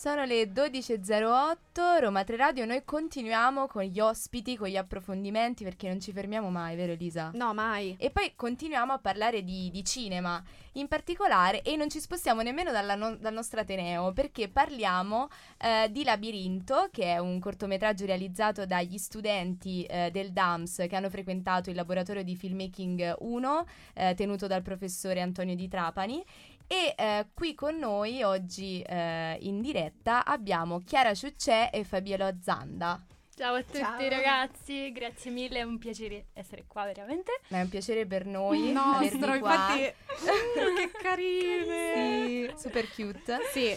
[0.07, 5.89] Sono le 12.08, Roma 3 Radio, noi continuiamo con gli ospiti, con gli approfondimenti perché
[5.89, 7.33] non ci fermiamo mai, vero Elisa?
[7.35, 7.97] No, mai.
[7.99, 10.41] E poi continuiamo a parlare di, di cinema
[10.75, 15.29] in particolare e non ci spostiamo nemmeno dalla no- dal nostro Ateneo perché parliamo
[15.59, 21.11] eh, di Labirinto, che è un cortometraggio realizzato dagli studenti eh, del DAMS che hanno
[21.11, 26.25] frequentato il laboratorio di filmmaking 1 eh, tenuto dal professore Antonio Di Trapani.
[26.69, 33.05] E eh, qui con noi oggi eh, in diretta abbiamo Chiara Ciuccè e Fabiola Zanda.
[33.37, 34.09] Ciao a tutti Ciao.
[34.09, 37.41] ragazzi, grazie mille, è un piacere essere qua veramente.
[37.47, 39.53] È un piacere per noi Nostro, avervi qua.
[39.53, 39.81] infatti.
[40.77, 41.95] che carine.
[41.95, 43.39] Sì, super cute.
[43.53, 43.77] Sì.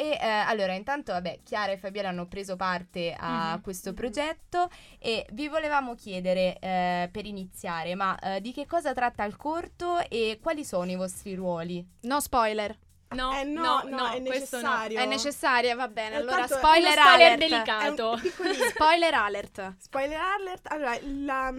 [0.00, 3.60] E eh, allora, intanto, vabbè, Chiara e Fabiola hanno preso parte a Mhm.
[3.60, 9.24] questo progetto e vi volevamo chiedere eh, per iniziare, ma eh, di che cosa tratta
[9.24, 11.86] il corto e quali sono i vostri ruoli?
[12.02, 12.74] No spoiler.
[13.10, 14.68] No, Eh, no, no, no, no, è questo no.
[14.68, 14.98] necessario.
[15.00, 16.14] È necessaria, va bene.
[16.14, 17.38] Eh, allora spoiler, spoiler alert.
[17.38, 18.10] delicato.
[18.12, 18.64] È un piccolino.
[18.70, 19.74] Spoiler alert.
[19.80, 20.66] Spoiler alert.
[20.72, 21.54] Allora, la-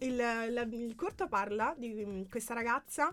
[0.00, 3.10] il, la- il corto parla di mm, questa ragazza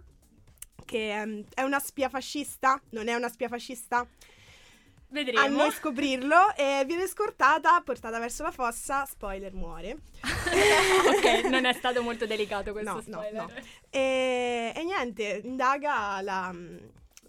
[0.85, 4.05] che mm, è una spia fascista, non è una spia fascista,
[5.19, 5.57] a Vedremo.
[5.57, 9.97] noi scoprirlo, e viene scortata, portata verso la fossa, spoiler muore.
[10.23, 13.33] ok, non è stato molto delicato questo No, no, spoiler.
[13.33, 13.51] no.
[13.89, 16.53] E, e niente, indaga la,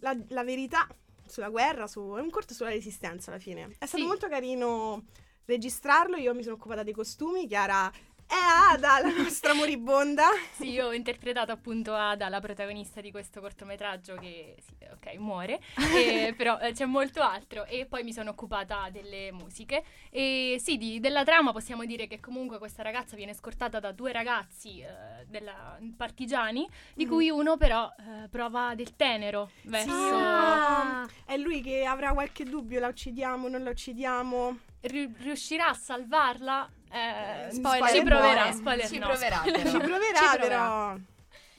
[0.00, 0.86] la- la verità
[1.26, 3.68] sulla guerra, su, è un corto sulla resistenza alla fine.
[3.78, 4.06] È stato Sì.
[4.08, 5.04] molto carino
[5.46, 7.90] registrarlo, io mi sono occupata dei costumi, Chiara
[8.26, 10.24] è Ada, la nostra moribonda.
[10.52, 15.60] Sì, io ho interpretato appunto Ada, la protagonista di questo cortometraggio che, sì, ok, muore,
[15.94, 20.76] e- però eh, c'è molto altro e poi mi sono occupata delle musiche e sì,
[20.76, 25.24] di- della trama possiamo dire che comunque questa ragazza viene scortata da due ragazzi eh,
[25.26, 27.10] della- partigiani, di Mhm.
[27.10, 29.92] cui uno però eh, prova del tenero verso...
[30.16, 34.58] Ah, è lui che avrà qualche dubbio, la uccidiamo, non la uccidiamo.
[34.82, 36.70] ri- riuscirà a salvarla?
[36.94, 38.52] Eh, Spoiler, ci proverà, muore.
[38.52, 39.70] spoiler Ci no, proverà, spoiler però.
[39.70, 40.38] Ci proverà, Ci proverà.
[40.38, 40.96] però.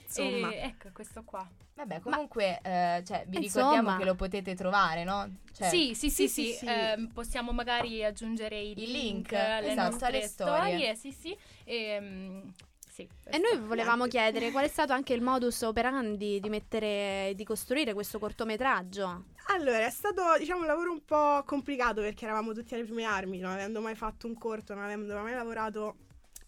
[0.02, 0.50] Insomma.
[0.50, 1.46] E ecco, questo qua.
[1.74, 3.64] Vabbè, comunque, eh, cioè, vi Insomma.
[3.66, 5.30] ricordiamo che lo potete trovare, no?
[5.52, 6.66] Cioè, sì, sì, sì, sì, sì, sì, sì.
[6.66, 10.94] ehm, possiamo magari aggiungere i Il link, link, alle esatto, nostre alle storie.
[10.94, 11.36] storie, sì, sì.
[11.64, 12.54] Ehm,
[12.96, 13.06] sì.
[13.24, 17.92] E noi volevamo chiedere qual è stato anche il modus operandi di mettere, di costruire
[17.92, 19.24] questo cortometraggio.
[19.48, 23.38] Allora, è stato diciamo un lavoro un po' complicato perché eravamo tutti alle prime armi,
[23.38, 25.96] non avendo mai fatto un corto, non avendo mai lavorato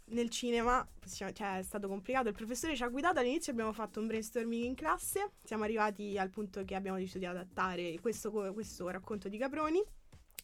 [0.06, 2.28] nel cinema, cioè è stato complicato.
[2.28, 6.30] Il professore ci ha guidato all'inizio, abbiamo fatto un brainstorming in classe, siamo arrivati al
[6.30, 9.84] punto che abbiamo deciso di adattare questo, questo racconto di Caproni.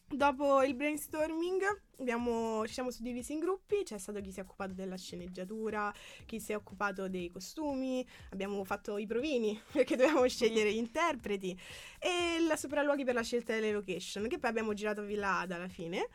[0.07, 1.61] Dopo il brainstorming
[1.99, 5.91] abbiamo- ci siamo suddivisi in gruppi, c'è stato chi si è occupato della sceneggiatura,
[6.25, 11.57] chi si è occupato dei costumi, abbiamo fatto i provini perché dovevamo scegliere gli interpreti
[11.99, 15.55] e la sopralluoghi per la scelta delle location che poi abbiamo girato a Villa Ada
[15.55, 16.07] alla fine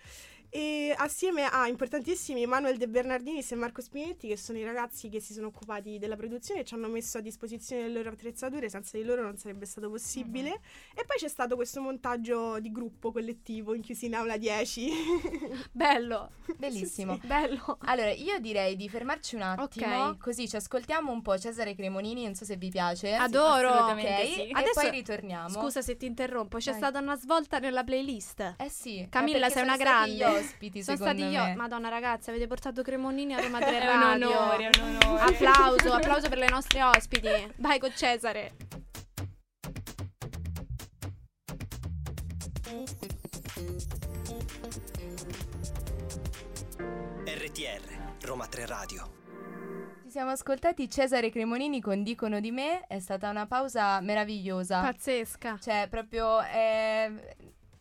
[0.52, 5.20] e assieme a importantissimi Manuel De Bernardinis e Marco Spinetti che sono i ragazzi che
[5.20, 8.96] si sono occupati della produzione e ci hanno messo a disposizione le loro attrezzature senza
[8.96, 10.60] di loro non sarebbe stato possibile
[10.94, 14.90] e poi c'è stato questo montaggio di gruppo collettivo chiusi in aula 10
[15.70, 17.18] Bello, Bellissimo.
[17.20, 17.78] Sì, bello.
[17.82, 20.18] Allora, io direi di fermarci un attimo, Ok.
[20.18, 23.14] così ci ascoltiamo un po' Cesare Cremonini, non so se vi piace.
[23.14, 23.68] Adoro.
[23.68, 24.40] assolutamente Ok, sì.
[24.48, 25.48] e Adesso- poi ritorniamo.
[25.48, 26.80] Scusa se ti interrompo, c'è Vai.
[26.80, 28.56] stata una svolta nella playlist.
[28.58, 29.06] Eh sì.
[29.08, 30.39] Camilla, eh, perché sei una grande.
[30.40, 31.30] Ospiti, Sono stati me.
[31.30, 31.54] io.
[31.56, 34.30] Madonna ragazzi, avete portato Cremonini a Roma 3 È un Radio.
[34.40, 35.22] onore, è un onore.
[35.22, 37.28] Applauso, applauso per le nostre ospiti.
[37.56, 38.52] Vai con Cesare.
[47.24, 49.18] RTR, Roma 3 Radio.
[50.02, 54.80] Ci siamo ascoltati Cesare Cremonini con Dicono di me, è stata una pausa meravigliosa.
[54.80, 55.58] Pazzesca.
[55.60, 57.36] Cioè, proprio eh,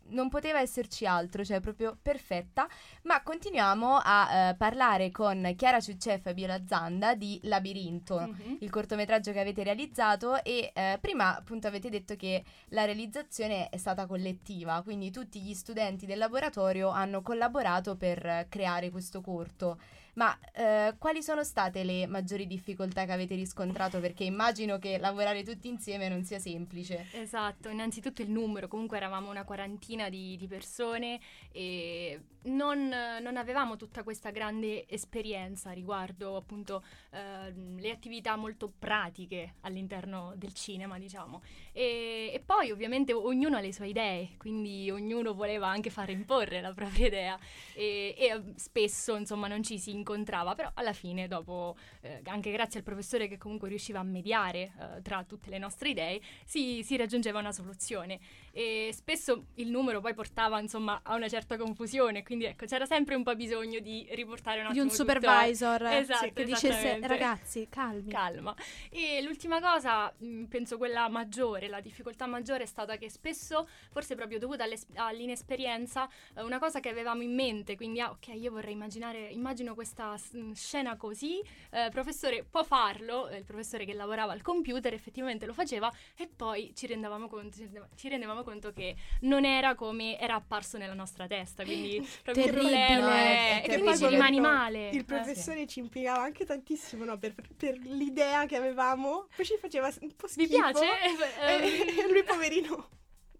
[0.10, 2.68] non poteva esserci altro, cioè proprio perfetta.
[3.04, 8.58] Ma continuiamo a eh, parlare con Chiara Ciuccè e Fabiola Zanda di Labirinto, Mhm.
[8.60, 13.78] il cortometraggio che avete realizzato e eh, prima appunto avete detto che la realizzazione è
[13.78, 19.80] stata collettiva, quindi tutti gli studenti del laboratorio hanno collaborato per creare questo corto.
[20.20, 24.02] Ma eh, quali sono state le maggiori difficoltà che avete riscontrato?
[24.02, 27.08] Perché immagino che lavorare tutti insieme non sia semplice.
[27.14, 31.22] Esatto, innanzitutto il numero, comunque eravamo una quarantina di, di persone
[31.54, 39.56] e non, non avevamo tutta questa grande esperienza riguardo appunto ehm, le attività molto pratiche
[39.62, 41.42] all'interno del cinema, diciamo.
[41.72, 46.60] E, e poi ovviamente ognuno ha le sue idee, quindi ognuno voleva anche fare imporre
[46.60, 47.40] la propria idea
[47.74, 52.52] e, e, eh, spesso insomma non ci si incontrava, però alla fine dopo, eh, anche
[52.52, 56.82] grazie al professore che comunque riusciva a mediare eh, tra tutte le nostre idee, si,
[56.84, 58.20] si raggiungeva una soluzione
[58.60, 63.16] e spesso il numero poi portava insomma a una certa confusione, quindi ecco c'era sempre
[63.16, 67.68] un po' bisogno di riportare un Di attimo un tutto- supervisor Esatto, che dicesse ragazzi,
[67.70, 68.12] calmi.
[68.12, 68.54] calma.
[68.90, 70.14] E l'ultima cosa,
[70.50, 76.42] penso quella maggiore, la difficoltà maggiore è stata che spesso, forse proprio dovuta all'inesperienza, eh,
[76.44, 80.18] una cosa che avevamo in mente, quindi ah, ok, io vorrei immaginare, immagino questa
[80.54, 81.40] scena così,
[81.72, 86.28] eh, professore può farlo, eh, il professore che lavorava al computer effettivamente lo faceva e
[86.28, 87.56] poi ci rendevamo conto,
[87.96, 92.52] ci rendevamo conto che non era come era apparso nella nostra testa, quindi proprio il
[92.52, 92.86] Terribile.
[92.86, 94.10] problema è- è- è e ci terribile.
[94.10, 94.90] rimani male.
[94.90, 99.58] il Eh, professore ci impiegava anche tantissimo no, per, per l'idea che avevamo poi ci
[99.60, 100.86] faceva un po' Vi schifo piace?
[102.00, 102.90] e lui poverino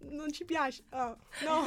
[0.02, 1.62] non ci piace oh, no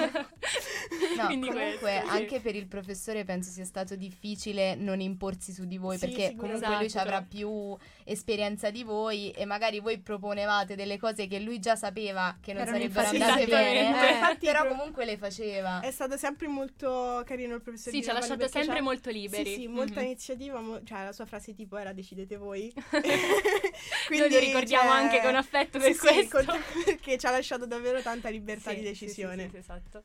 [1.16, 2.16] No, Quindi comunque questo, sì.
[2.18, 6.36] anche per il professore penso sia stato difficile non imporsi su di voi Sì, perché
[6.36, 7.08] comunque lui ci Esatto.
[7.08, 12.38] avrà più esperienza di voi e magari voi proponevate delle cose che lui già sapeva
[12.42, 15.80] che non Erano sarebbero infatti- andate bene, eh, Infatti però comunque le faceva.
[15.82, 19.54] è stato sempre molto carino il professore Sì, ci ha lasciato sempre molto liberi.
[19.54, 20.06] Sì, sì, molta Mhm.
[20.06, 22.74] iniziativa, mo- cioè la sua frase tipo era decidete voi.
[24.10, 26.38] Noi lo ricordiamo cioè, anche con affetto per sì, sì, questo.
[26.46, 29.44] con- perché ci ha lasciato davvero tanta libertà Sì, di decisione.
[29.44, 30.04] sì, sì, esatto.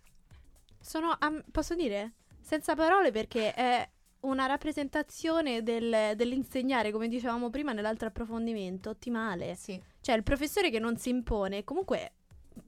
[0.80, 2.12] Sono, am- posso dire?
[2.40, 3.88] Senza parole perché è
[4.20, 9.54] una rappresentazione del- dell'insegnare, come dicevamo prima nell'altro approfondimento, ottimale.
[9.54, 9.80] Sì.
[10.00, 12.12] Cioè il professore che non si impone, comunque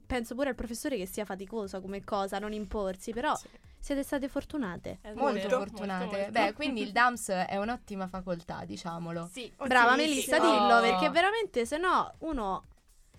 [0.05, 3.47] penso pure al professore che sia faticosa come cosa, non imporsi, però Sì.
[3.79, 4.99] siete state fortunate.
[5.01, 6.03] È Molto vero, fortunate.
[6.05, 6.31] molto, molto.
[6.31, 9.27] Beh, quindi il DAMS è un'ottima facoltà, diciamolo.
[9.31, 9.95] Sì, Brava.
[9.95, 10.81] Melissa, dillo, Oh.
[10.81, 12.65] perché veramente se no uno...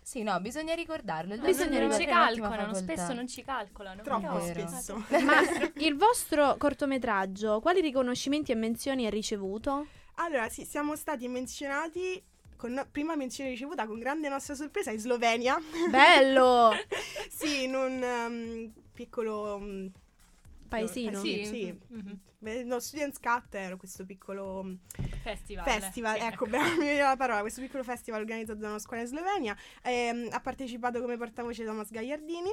[0.03, 1.39] Sì, no, bisogna ricordarlo.
[1.39, 4.03] Bisogna non, ci calcolano, spesso non ci calcolano.
[4.03, 5.05] Troppo spesso.
[5.25, 5.41] Ma
[5.77, 9.87] il vostro cortometraggio, quali riconoscimenti e menzioni ha ricevuto?
[10.17, 12.23] Allora, sì, siamo stati menzionati
[12.57, 15.59] con prima menzione ricevuta con grande nostra sorpresa in Slovenia.
[15.89, 16.71] Bello!
[17.31, 19.91] sì, in un um, piccolo um,
[20.77, 21.21] Paesino.
[21.21, 21.47] Sì, Sì.
[21.47, 21.79] sì.
[21.89, 22.21] Mhm.
[22.39, 24.79] Beh, No, Students Cut era questo piccolo um,
[25.23, 25.65] Festival.
[25.65, 29.03] festival, Sì, ecco, brava, mi viene la parola, questo piccolo festival organizzato da una scuola
[29.03, 29.57] in Slovenia.
[29.83, 32.53] Ehm, ha partecipato come portavoce Thomas Gagliardini.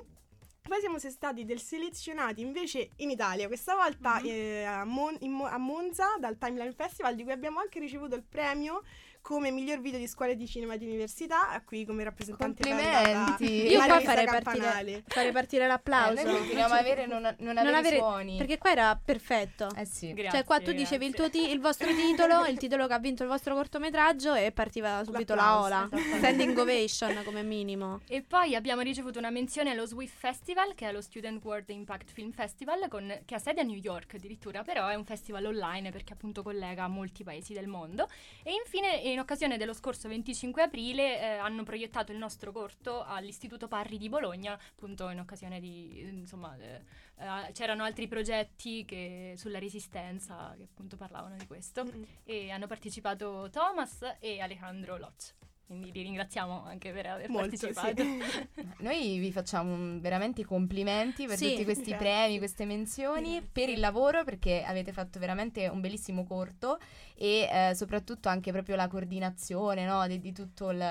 [0.61, 4.25] Poi siamo stati del selezionati invece in Italia, questa volta Mhm.
[4.27, 8.23] eh, a, Mon- Mo- a Monza dal Timeline Festival di cui abbiamo anche ricevuto il
[8.23, 8.83] premio
[9.21, 13.67] come miglior video di scuole di cinema di università, a cui come rappresentante Complimenti.
[13.67, 16.23] Io qua farei partire, farei partire Eh, l'applauso.
[16.23, 18.37] noi continuiamo a avere non, non Non avere, suoni.
[18.37, 19.69] Perché qua era perfetto.
[19.75, 20.13] Eh sì.
[20.13, 21.45] Grazie, cioè, qua tu dicevi il, tuo grazie.
[21.45, 25.35] ti- il vostro titolo, il titolo che ha vinto il vostro cortometraggio e partiva subito
[25.35, 25.77] la L'applauso, ola.
[25.85, 26.17] esattamente.
[26.17, 28.01] Standing ovation come minimo.
[28.07, 32.11] E poi abbiamo ricevuto una menzione allo SWIFT Festival, che è lo Student World Impact
[32.11, 35.91] Film Festival, con- che ha sede a New York addirittura, però è un festival online
[35.91, 38.07] perché appunto collega molti paesi del mondo.
[38.43, 43.67] E infine, in occasione dello scorso 25 aprile, eh, hanno proiettato il nostro corto all'Istituto
[43.67, 46.83] Parri di Bologna, appunto in occasione di, insomma, eh,
[47.17, 51.85] eh, c'erano altri progetti che- sulla resistenza che appunto parlavano di questo.
[51.85, 52.03] Mm.
[52.23, 55.35] E hanno partecipato Thomas e Alejandro Locz.
[55.69, 58.01] Quindi li ringraziamo anche per aver Molto, partecipato.
[58.01, 58.67] sì.
[58.81, 61.97] Noi vi facciamo veramente i complimenti per Sì, tutti questi grazie.
[62.07, 63.49] premi, queste menzioni, Grazie.
[63.51, 66.79] per il lavoro perché avete fatto veramente un bellissimo corto
[67.15, 70.83] e eh, soprattutto anche proprio la coordinazione no, di, di tutto il,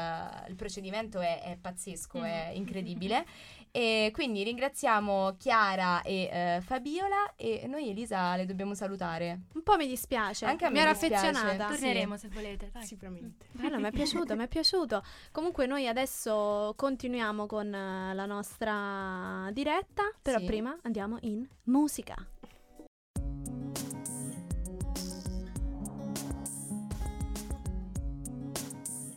[0.49, 2.23] il procedimento è, è pazzesco, Mm.
[2.25, 3.27] è incredibile.
[3.79, 9.43] E quindi ringraziamo Chiara e eh, Fabiola e noi Elisa le dobbiamo salutare.
[9.55, 10.47] Un po' mi dispiace.
[10.47, 11.29] Anche a me mi ero dispiace.
[11.29, 11.69] affezionata.
[11.69, 11.81] Sì.
[11.81, 12.71] Torneremo se volete.
[12.73, 12.85] Dai.
[12.85, 13.47] Sicuramente.
[13.53, 15.05] Bello, mi è piaciuto, mi è piaciuto.
[15.31, 20.47] Comunque noi adesso continuiamo con eh, la nostra diretta, però Sì.
[20.47, 22.17] prima andiamo in musica.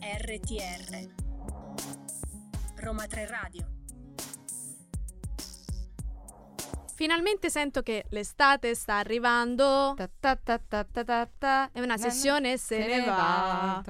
[0.01, 1.07] RTR
[2.77, 3.80] Roma 3 Radio
[7.01, 9.95] Finalmente sento che l'estate sta arrivando.
[9.97, 11.69] Ta ta ta ta ta ta ta.
[11.73, 13.81] E una Na- sessione se, ne va.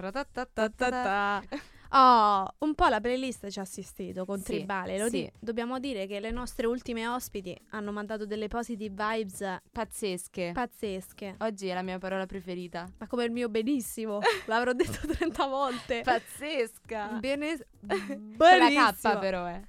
[1.93, 4.97] Oh, un po' la playlist ci ha assistito con Sì, Tribale.
[4.97, 5.23] Lo sì.
[5.23, 10.51] di- dobbiamo dire che le nostre ultime ospiti hanno mandato delle positive vibes Pazzesche.
[10.53, 11.35] pazzesche.
[11.39, 12.89] Oggi è la mia parola preferita.
[12.97, 15.99] Ma come il mio benissimo, l'avrò detto 30 volte.
[16.01, 17.17] Pazzesca.
[17.19, 19.13] Bene, Con la benissimo.
[19.15, 19.61] K però, eh.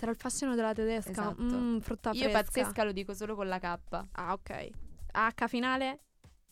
[0.00, 1.10] Sarà il fascino della tedesca.
[1.10, 1.42] Esatto.
[1.42, 2.42] Mm, frutta Io fresca.
[2.42, 3.78] pazzesca lo dico solo con la K.
[4.12, 4.70] Ah, ok.
[5.12, 5.98] H finale?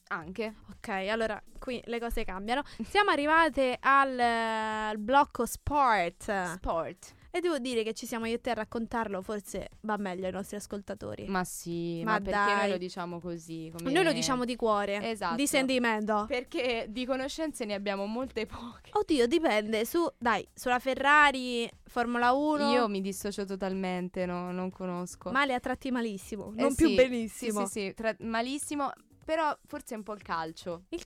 [0.09, 0.55] Anche.
[0.71, 2.63] Ok, allora qui le cose cambiano.
[2.85, 6.31] Siamo arrivate al, eh, al blocco sport.
[6.57, 7.15] Sport.
[7.31, 10.33] E devo dire che ci siamo io e te a raccontarlo, forse va meglio ai
[10.33, 11.27] nostri ascoltatori.
[11.29, 12.57] Ma sì, Ma ma, perché dai.
[12.61, 13.71] noi lo diciamo così?
[13.77, 15.35] come- Noi lo diciamo di cuore, Esatto.
[15.37, 16.25] di sentimento.
[16.27, 18.91] Perché di conoscenze ne abbiamo molte poche.
[18.93, 19.85] Oddio, dipende.
[19.85, 22.71] Su, dai, sulla Ferrari, Formula 1.
[22.73, 25.31] Io mi dissocio totalmente, no- non conosco.
[25.31, 27.67] Male a tratti malissimo, Eh non più sì, benissimo.
[27.67, 28.91] Sì, sì, sì, tra- malissimo,
[29.25, 30.85] però forse un po' il calcio.
[30.89, 31.05] Il-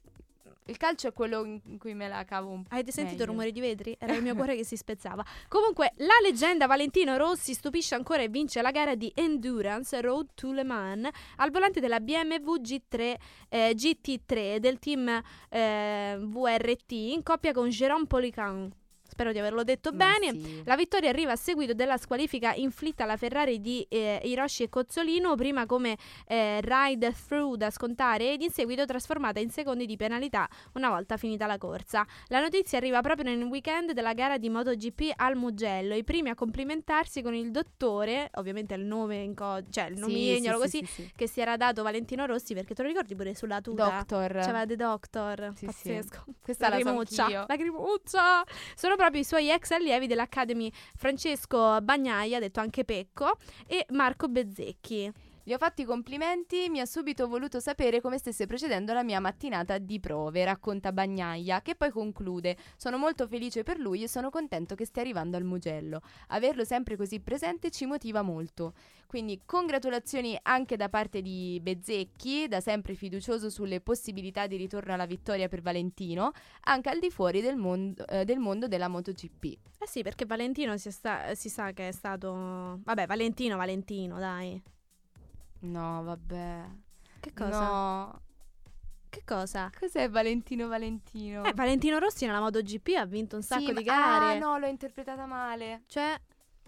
[0.67, 2.73] Il calcio è quello in cui me la cavo un po'.
[2.73, 3.97] Avete sentito il rumore di vetri?
[3.99, 5.25] Era il mio cuore che si spezzava.
[5.49, 10.53] Comunque, la leggenda Valentino Rossi stupisce ancora e vince la gara di Endurance Road to
[10.53, 13.15] Le Mans al volante della BMW G3,
[13.49, 18.71] eh, GT3 del team eh, VRT in coppia con Jérôme Polican.
[19.13, 20.33] Spero di averlo detto Ma bene.
[20.41, 20.63] sì.
[20.65, 25.35] La vittoria arriva a seguito della squalifica inflitta alla Ferrari di eh, Hiroshi e Cozzolino,
[25.35, 30.49] prima come eh, ride through da scontare ed in seguito trasformata in secondi di penalità
[30.73, 32.07] una volta finita la corsa.
[32.29, 35.95] La notizia arriva proprio nel weekend della gara di MotoGP al Mugello.
[35.95, 40.57] I primi a complimentarsi con il dottore, ovviamente il nome in co- cioè il nomignolo
[40.57, 41.13] sì, così, sì, sì, sì.
[41.15, 43.91] che si era dato Valentino Rossi, perché te lo ricordi pure sulla tuta?
[43.91, 44.33] Doctor.
[44.39, 46.25] C'aveva The Doctor, pazzesco.
[46.41, 47.45] Questa la so Lacrimuccia, anch'io.
[47.47, 48.45] lacrimuccia.
[48.75, 53.37] Sono proprio i suoi ex allievi dell'Academy Francesco Bagnaia, detto anche Pecco,
[53.67, 55.11] e Marco Bezzecchi.
[55.45, 59.19] Gli ho fatto i complimenti, mi ha subito voluto sapere come stesse procedendo la mia
[59.19, 64.31] mattinata di prove, racconta Bagnaia, che poi conclude: Sono molto felice per lui e sono
[64.31, 66.01] contento che stia arrivando al Mugello.
[66.29, 68.75] Averlo sempre così presente ci motiva molto.
[69.07, 75.07] Quindi congratulazioni anche da parte di Bezzecchi, da sempre fiducioso sulle possibilità di ritorno alla
[75.07, 76.31] vittoria per Valentino,
[76.67, 79.45] anche al di fuori del mondo, eh, del mondo della MotoGP.
[79.81, 82.79] Eh sì, perché Valentino si, sta- si sa che è stato...
[82.85, 84.63] Vabbè, Valentino, Valentino, dai.
[85.63, 86.65] No, vabbè.
[87.21, 87.61] Che cosa?
[87.61, 88.21] No.
[89.09, 89.71] Che cosa?
[89.79, 91.45] Cos'è Valentino Valentino?
[91.45, 94.37] Eh, Valentino Rossi nella MotoGP ha vinto un sacco Sì, di gare.
[94.37, 95.83] Ah, no, l'ho interpretata male.
[95.87, 96.19] Cioè...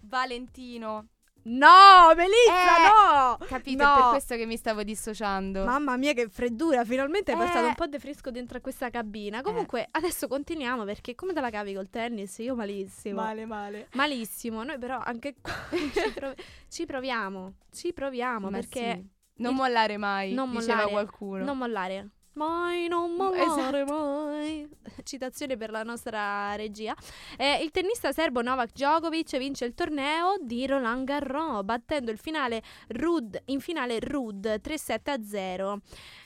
[0.02, 1.08] Valentino.
[1.46, 3.46] No, Melissa, Eh, no!
[3.46, 3.82] Capito?
[3.82, 3.90] No.
[3.92, 5.64] È per questo che mi stavo dissociando.
[5.64, 6.84] Mamma mia, che freddura!
[6.84, 7.38] Finalmente è Eh.
[7.38, 9.42] passato un po' di fresco dentro a questa cabina.
[9.42, 12.38] Comunque, adesso continuiamo perché come te la cavi col tennis?
[12.38, 13.20] Io malissimo.
[13.20, 13.88] Male, male.
[13.92, 14.62] Malissimo.
[14.64, 15.52] Noi però anche qua
[15.92, 17.52] ci, prov- ci proviamo.
[17.70, 19.12] Ci proviamo Ma perché sì.
[19.36, 21.44] Non il- mollare mai, non diceva mollare, qualcuno.
[21.44, 22.08] non mollare.
[22.34, 23.92] Mai, non mollare Esatto.
[23.92, 24.68] mai.
[25.04, 26.94] Citazione per la nostra regia.
[27.36, 32.62] Eh, il tennista serbo Novak Djokovic vince il torneo di Roland Garros battendo il finale
[32.88, 35.80] Rud, in finale Rud 3-7 a 0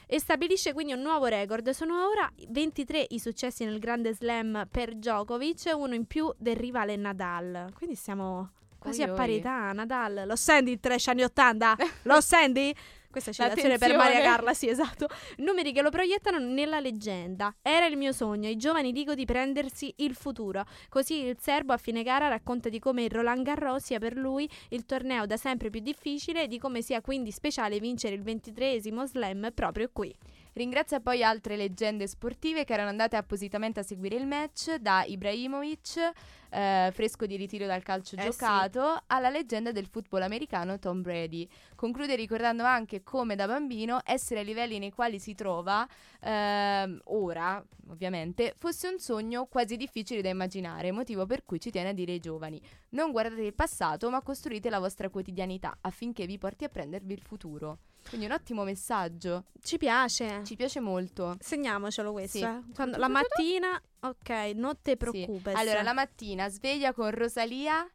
[0.07, 1.69] e stabilisce quindi un nuovo record.
[1.71, 6.97] Sono ora 23 i successi nel Grande Slam per Djokovic, uno in più del rivale
[6.97, 7.67] Nadal.
[7.77, 9.17] Quindi siamo quasi Oi, a oi.
[9.17, 10.23] parità, Nadal.
[10.27, 11.77] Lo senti il trash anni 80?
[12.05, 12.75] Lo senti?
[13.21, 13.97] Questa è citazione per.
[13.97, 15.09] Maria Carla, sì, esatto.
[15.39, 17.55] Numeri che lo proiettano nella leggenda.
[17.63, 20.65] Era il mio sogno, ai giovani dico di prendersi il futuro.
[20.89, 24.49] Così il serbo a fine gara racconta di come il Roland Garros sia per lui
[24.69, 29.05] il torneo da sempre più difficile e di come sia quindi speciale vincere il 23esimo
[29.05, 30.15] slam proprio qui.
[30.53, 36.13] Ringrazia poi altre leggende sportive che erano andate appositamente a seguire il match, da Ibrahimovic,
[36.51, 38.31] eh, fresco di ritiro dal calcio Eh sì.
[38.31, 41.49] giocato, alla leggenda del football americano Tom Brady.
[41.75, 45.87] Conclude ricordando anche come da bambino essere ai livelli nei quali si trova
[46.21, 51.91] ehm, ora, ovviamente, fosse un sogno quasi difficile da immaginare, motivo per cui ci tiene
[51.91, 56.39] a dire ai giovani: non guardate il passato, ma costruite la vostra quotidianità affinché vi
[56.39, 57.79] porti a prendervi il futuro.
[58.09, 59.45] Quindi un ottimo messaggio.
[59.61, 60.41] Ci piace.
[60.45, 61.37] Ci piace molto.
[61.41, 62.39] Segniamocelo questo.
[62.39, 62.45] Sì.
[62.45, 62.63] eh.
[62.75, 65.55] Quando- la mattina, ok, non te preoccupes.
[65.55, 67.89] Allora, la mattina sveglia con Rosalia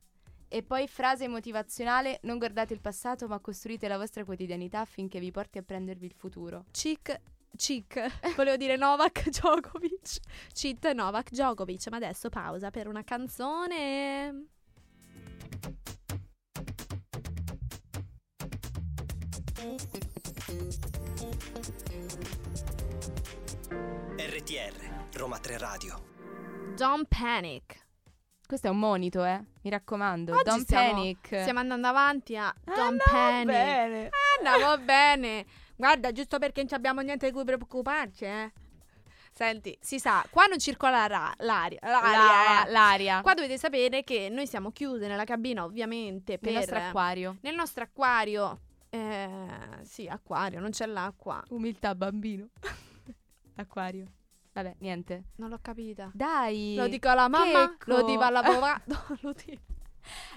[0.47, 5.31] e poi frase motivazionale: non guardate il passato, ma costruite la vostra quotidianità affinché vi
[5.31, 6.65] porti a prendervi il futuro.
[6.71, 7.19] Chic,
[7.55, 7.99] chic,
[8.35, 10.19] volevo dire Novak Djokovic.
[10.53, 11.87] Cheat Novak Djokovic.
[11.89, 14.47] Ma adesso pausa per una canzone.
[24.25, 26.01] RTR, Roma 3 Radio.
[26.77, 27.85] Don't panic.
[28.47, 29.43] Questo è un monito, eh?
[29.63, 30.33] Mi raccomando.
[30.33, 31.25] Oggi Don't stiamo- panic.
[31.41, 33.45] Stiamo andando avanti a Don't Andiamo panic.
[33.45, 34.09] bene.
[34.45, 35.45] Andiamo bene.
[35.75, 38.51] Guarda, giusto perché non abbiamo niente di cui preoccuparci, eh.
[39.33, 41.79] Senti, si sa, qua non circola ra- l'aria.
[41.81, 42.11] L'aria.
[42.11, 42.71] La- eh.
[42.71, 43.21] l'aria.
[43.21, 47.37] Qua dovete sapere che noi siamo chiuse nella cabina, ovviamente, per Nel nostro acquario.
[47.41, 48.59] nel nostro acquario.
[48.89, 49.27] Eh,
[49.83, 51.43] sì, acquario, non c'è l'acqua.
[51.49, 52.47] Umiltà, bambino.
[53.55, 54.07] Acquario.
[54.53, 55.23] Vabbè, niente.
[55.37, 56.11] Non l'ho capita.
[56.13, 56.75] Dai.
[56.75, 57.91] Lo dico alla mamma, Checco.
[57.91, 58.81] lo dico alla papà.
[59.21, 59.61] lo dico.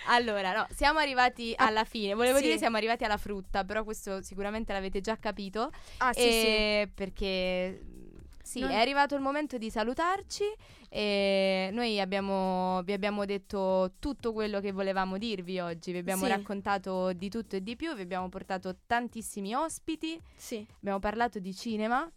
[0.08, 2.14] Allora, no, siamo arrivati Ah, alla fine.
[2.14, 2.44] Volevo sì.
[2.44, 5.70] dire siamo arrivati alla frutta, però questo sicuramente l'avete già capito.
[5.98, 10.44] Ah, sì, E Perché mh, sì, Non- è arrivato il momento di salutarci
[10.88, 16.30] e noi abbiamo, vi abbiamo detto tutto quello che volevamo dirvi oggi, vi abbiamo Sì.
[16.30, 20.56] raccontato di tutto e di più, vi abbiamo portato tantissimi ospiti, sì.
[20.58, 20.66] Sì.
[20.78, 22.08] abbiamo parlato di cinema,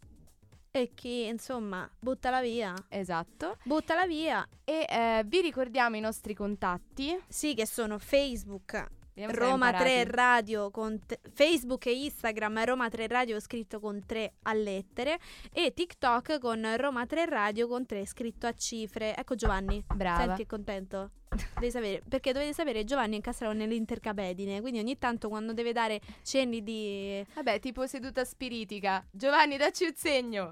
[0.71, 2.73] E chi, insomma, buttala via.
[2.89, 4.47] esatto, Buttala via.
[4.63, 7.17] e eh, vi ricordiamo i nostri contatti.
[7.27, 10.15] Sì, che sono Facebook, Roma l'hai 3 imparati.
[10.15, 15.19] Radio, con te- Facebook e Instagram Roma 3 Radio scritto con 3 a lettere
[15.51, 19.15] e TikTok con Roma 3 Radio con 3 scritto a cifre.
[19.15, 20.25] Ecco Giovanni, Brava.
[20.27, 21.11] senti contento?
[21.55, 25.99] Devi sapere, perché dovete sapere Giovanni è incastrato nell'intercapedine, quindi ogni tanto quando deve dare
[26.23, 27.23] cenni di...
[27.35, 29.05] Vabbè, tipo seduta spiritica.
[29.11, 30.51] Giovanni, dacci un segno.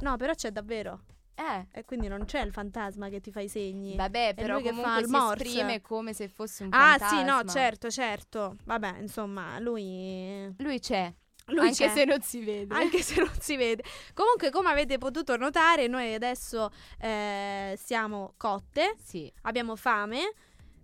[0.00, 1.02] No, però c'è davvero.
[1.38, 1.66] Eh.
[1.70, 3.94] E quindi non c'è il fantasma che ti fa i segni.
[3.94, 5.44] Vabbè, però che comunque fa il si morse.
[5.44, 7.18] esprime come se fosse un Ah, fantasma.
[7.18, 8.56] sì, no, certo, certo.
[8.64, 10.52] Vabbè, insomma, lui...
[10.58, 11.12] Lui c'è,
[11.48, 11.90] lui anche c'è.
[11.92, 12.74] se non si vede.
[12.74, 13.84] anche se non si vede.
[14.14, 19.30] Comunque, come avete potuto notare, noi adesso eh, siamo cotte, Sì.
[19.42, 20.32] abbiamo fame.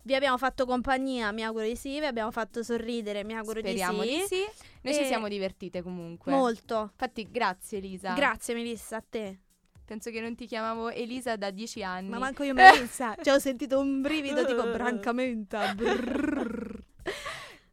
[0.04, 1.98] Vi abbiamo fatto compagnia, mi auguro di sì.
[2.00, 4.16] Vi abbiamo fatto sorridere, mi auguro Speriamo di sì.
[4.18, 4.44] di sì.
[4.82, 6.32] Noi ci E- siamo divertite comunque.
[6.32, 6.90] Molto.
[6.92, 8.12] Infatti, grazie Elisa.
[8.12, 9.38] Grazie, Melissa, a te.
[9.84, 12.08] Penso che non ti chiamavo Elisa da dieci anni.
[12.08, 13.14] Ma manco io, Melissa.
[13.20, 15.74] Ci ho sentito un brivido tipo brancamenta.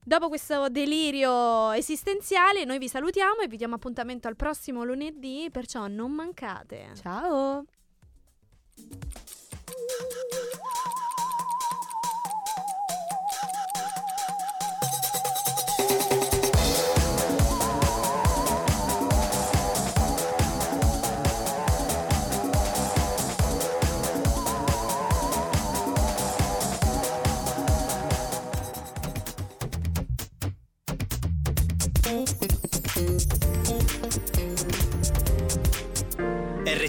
[0.03, 5.49] Dopo questo delirio esistenziale, noi vi salutiamo e vi diamo appuntamento al prossimo lunedì.
[5.51, 6.93] Perciò non mancate.
[6.99, 7.65] Ciao.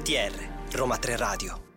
[0.01, 0.33] RTR,
[0.73, 1.70] Roma 3 Radio.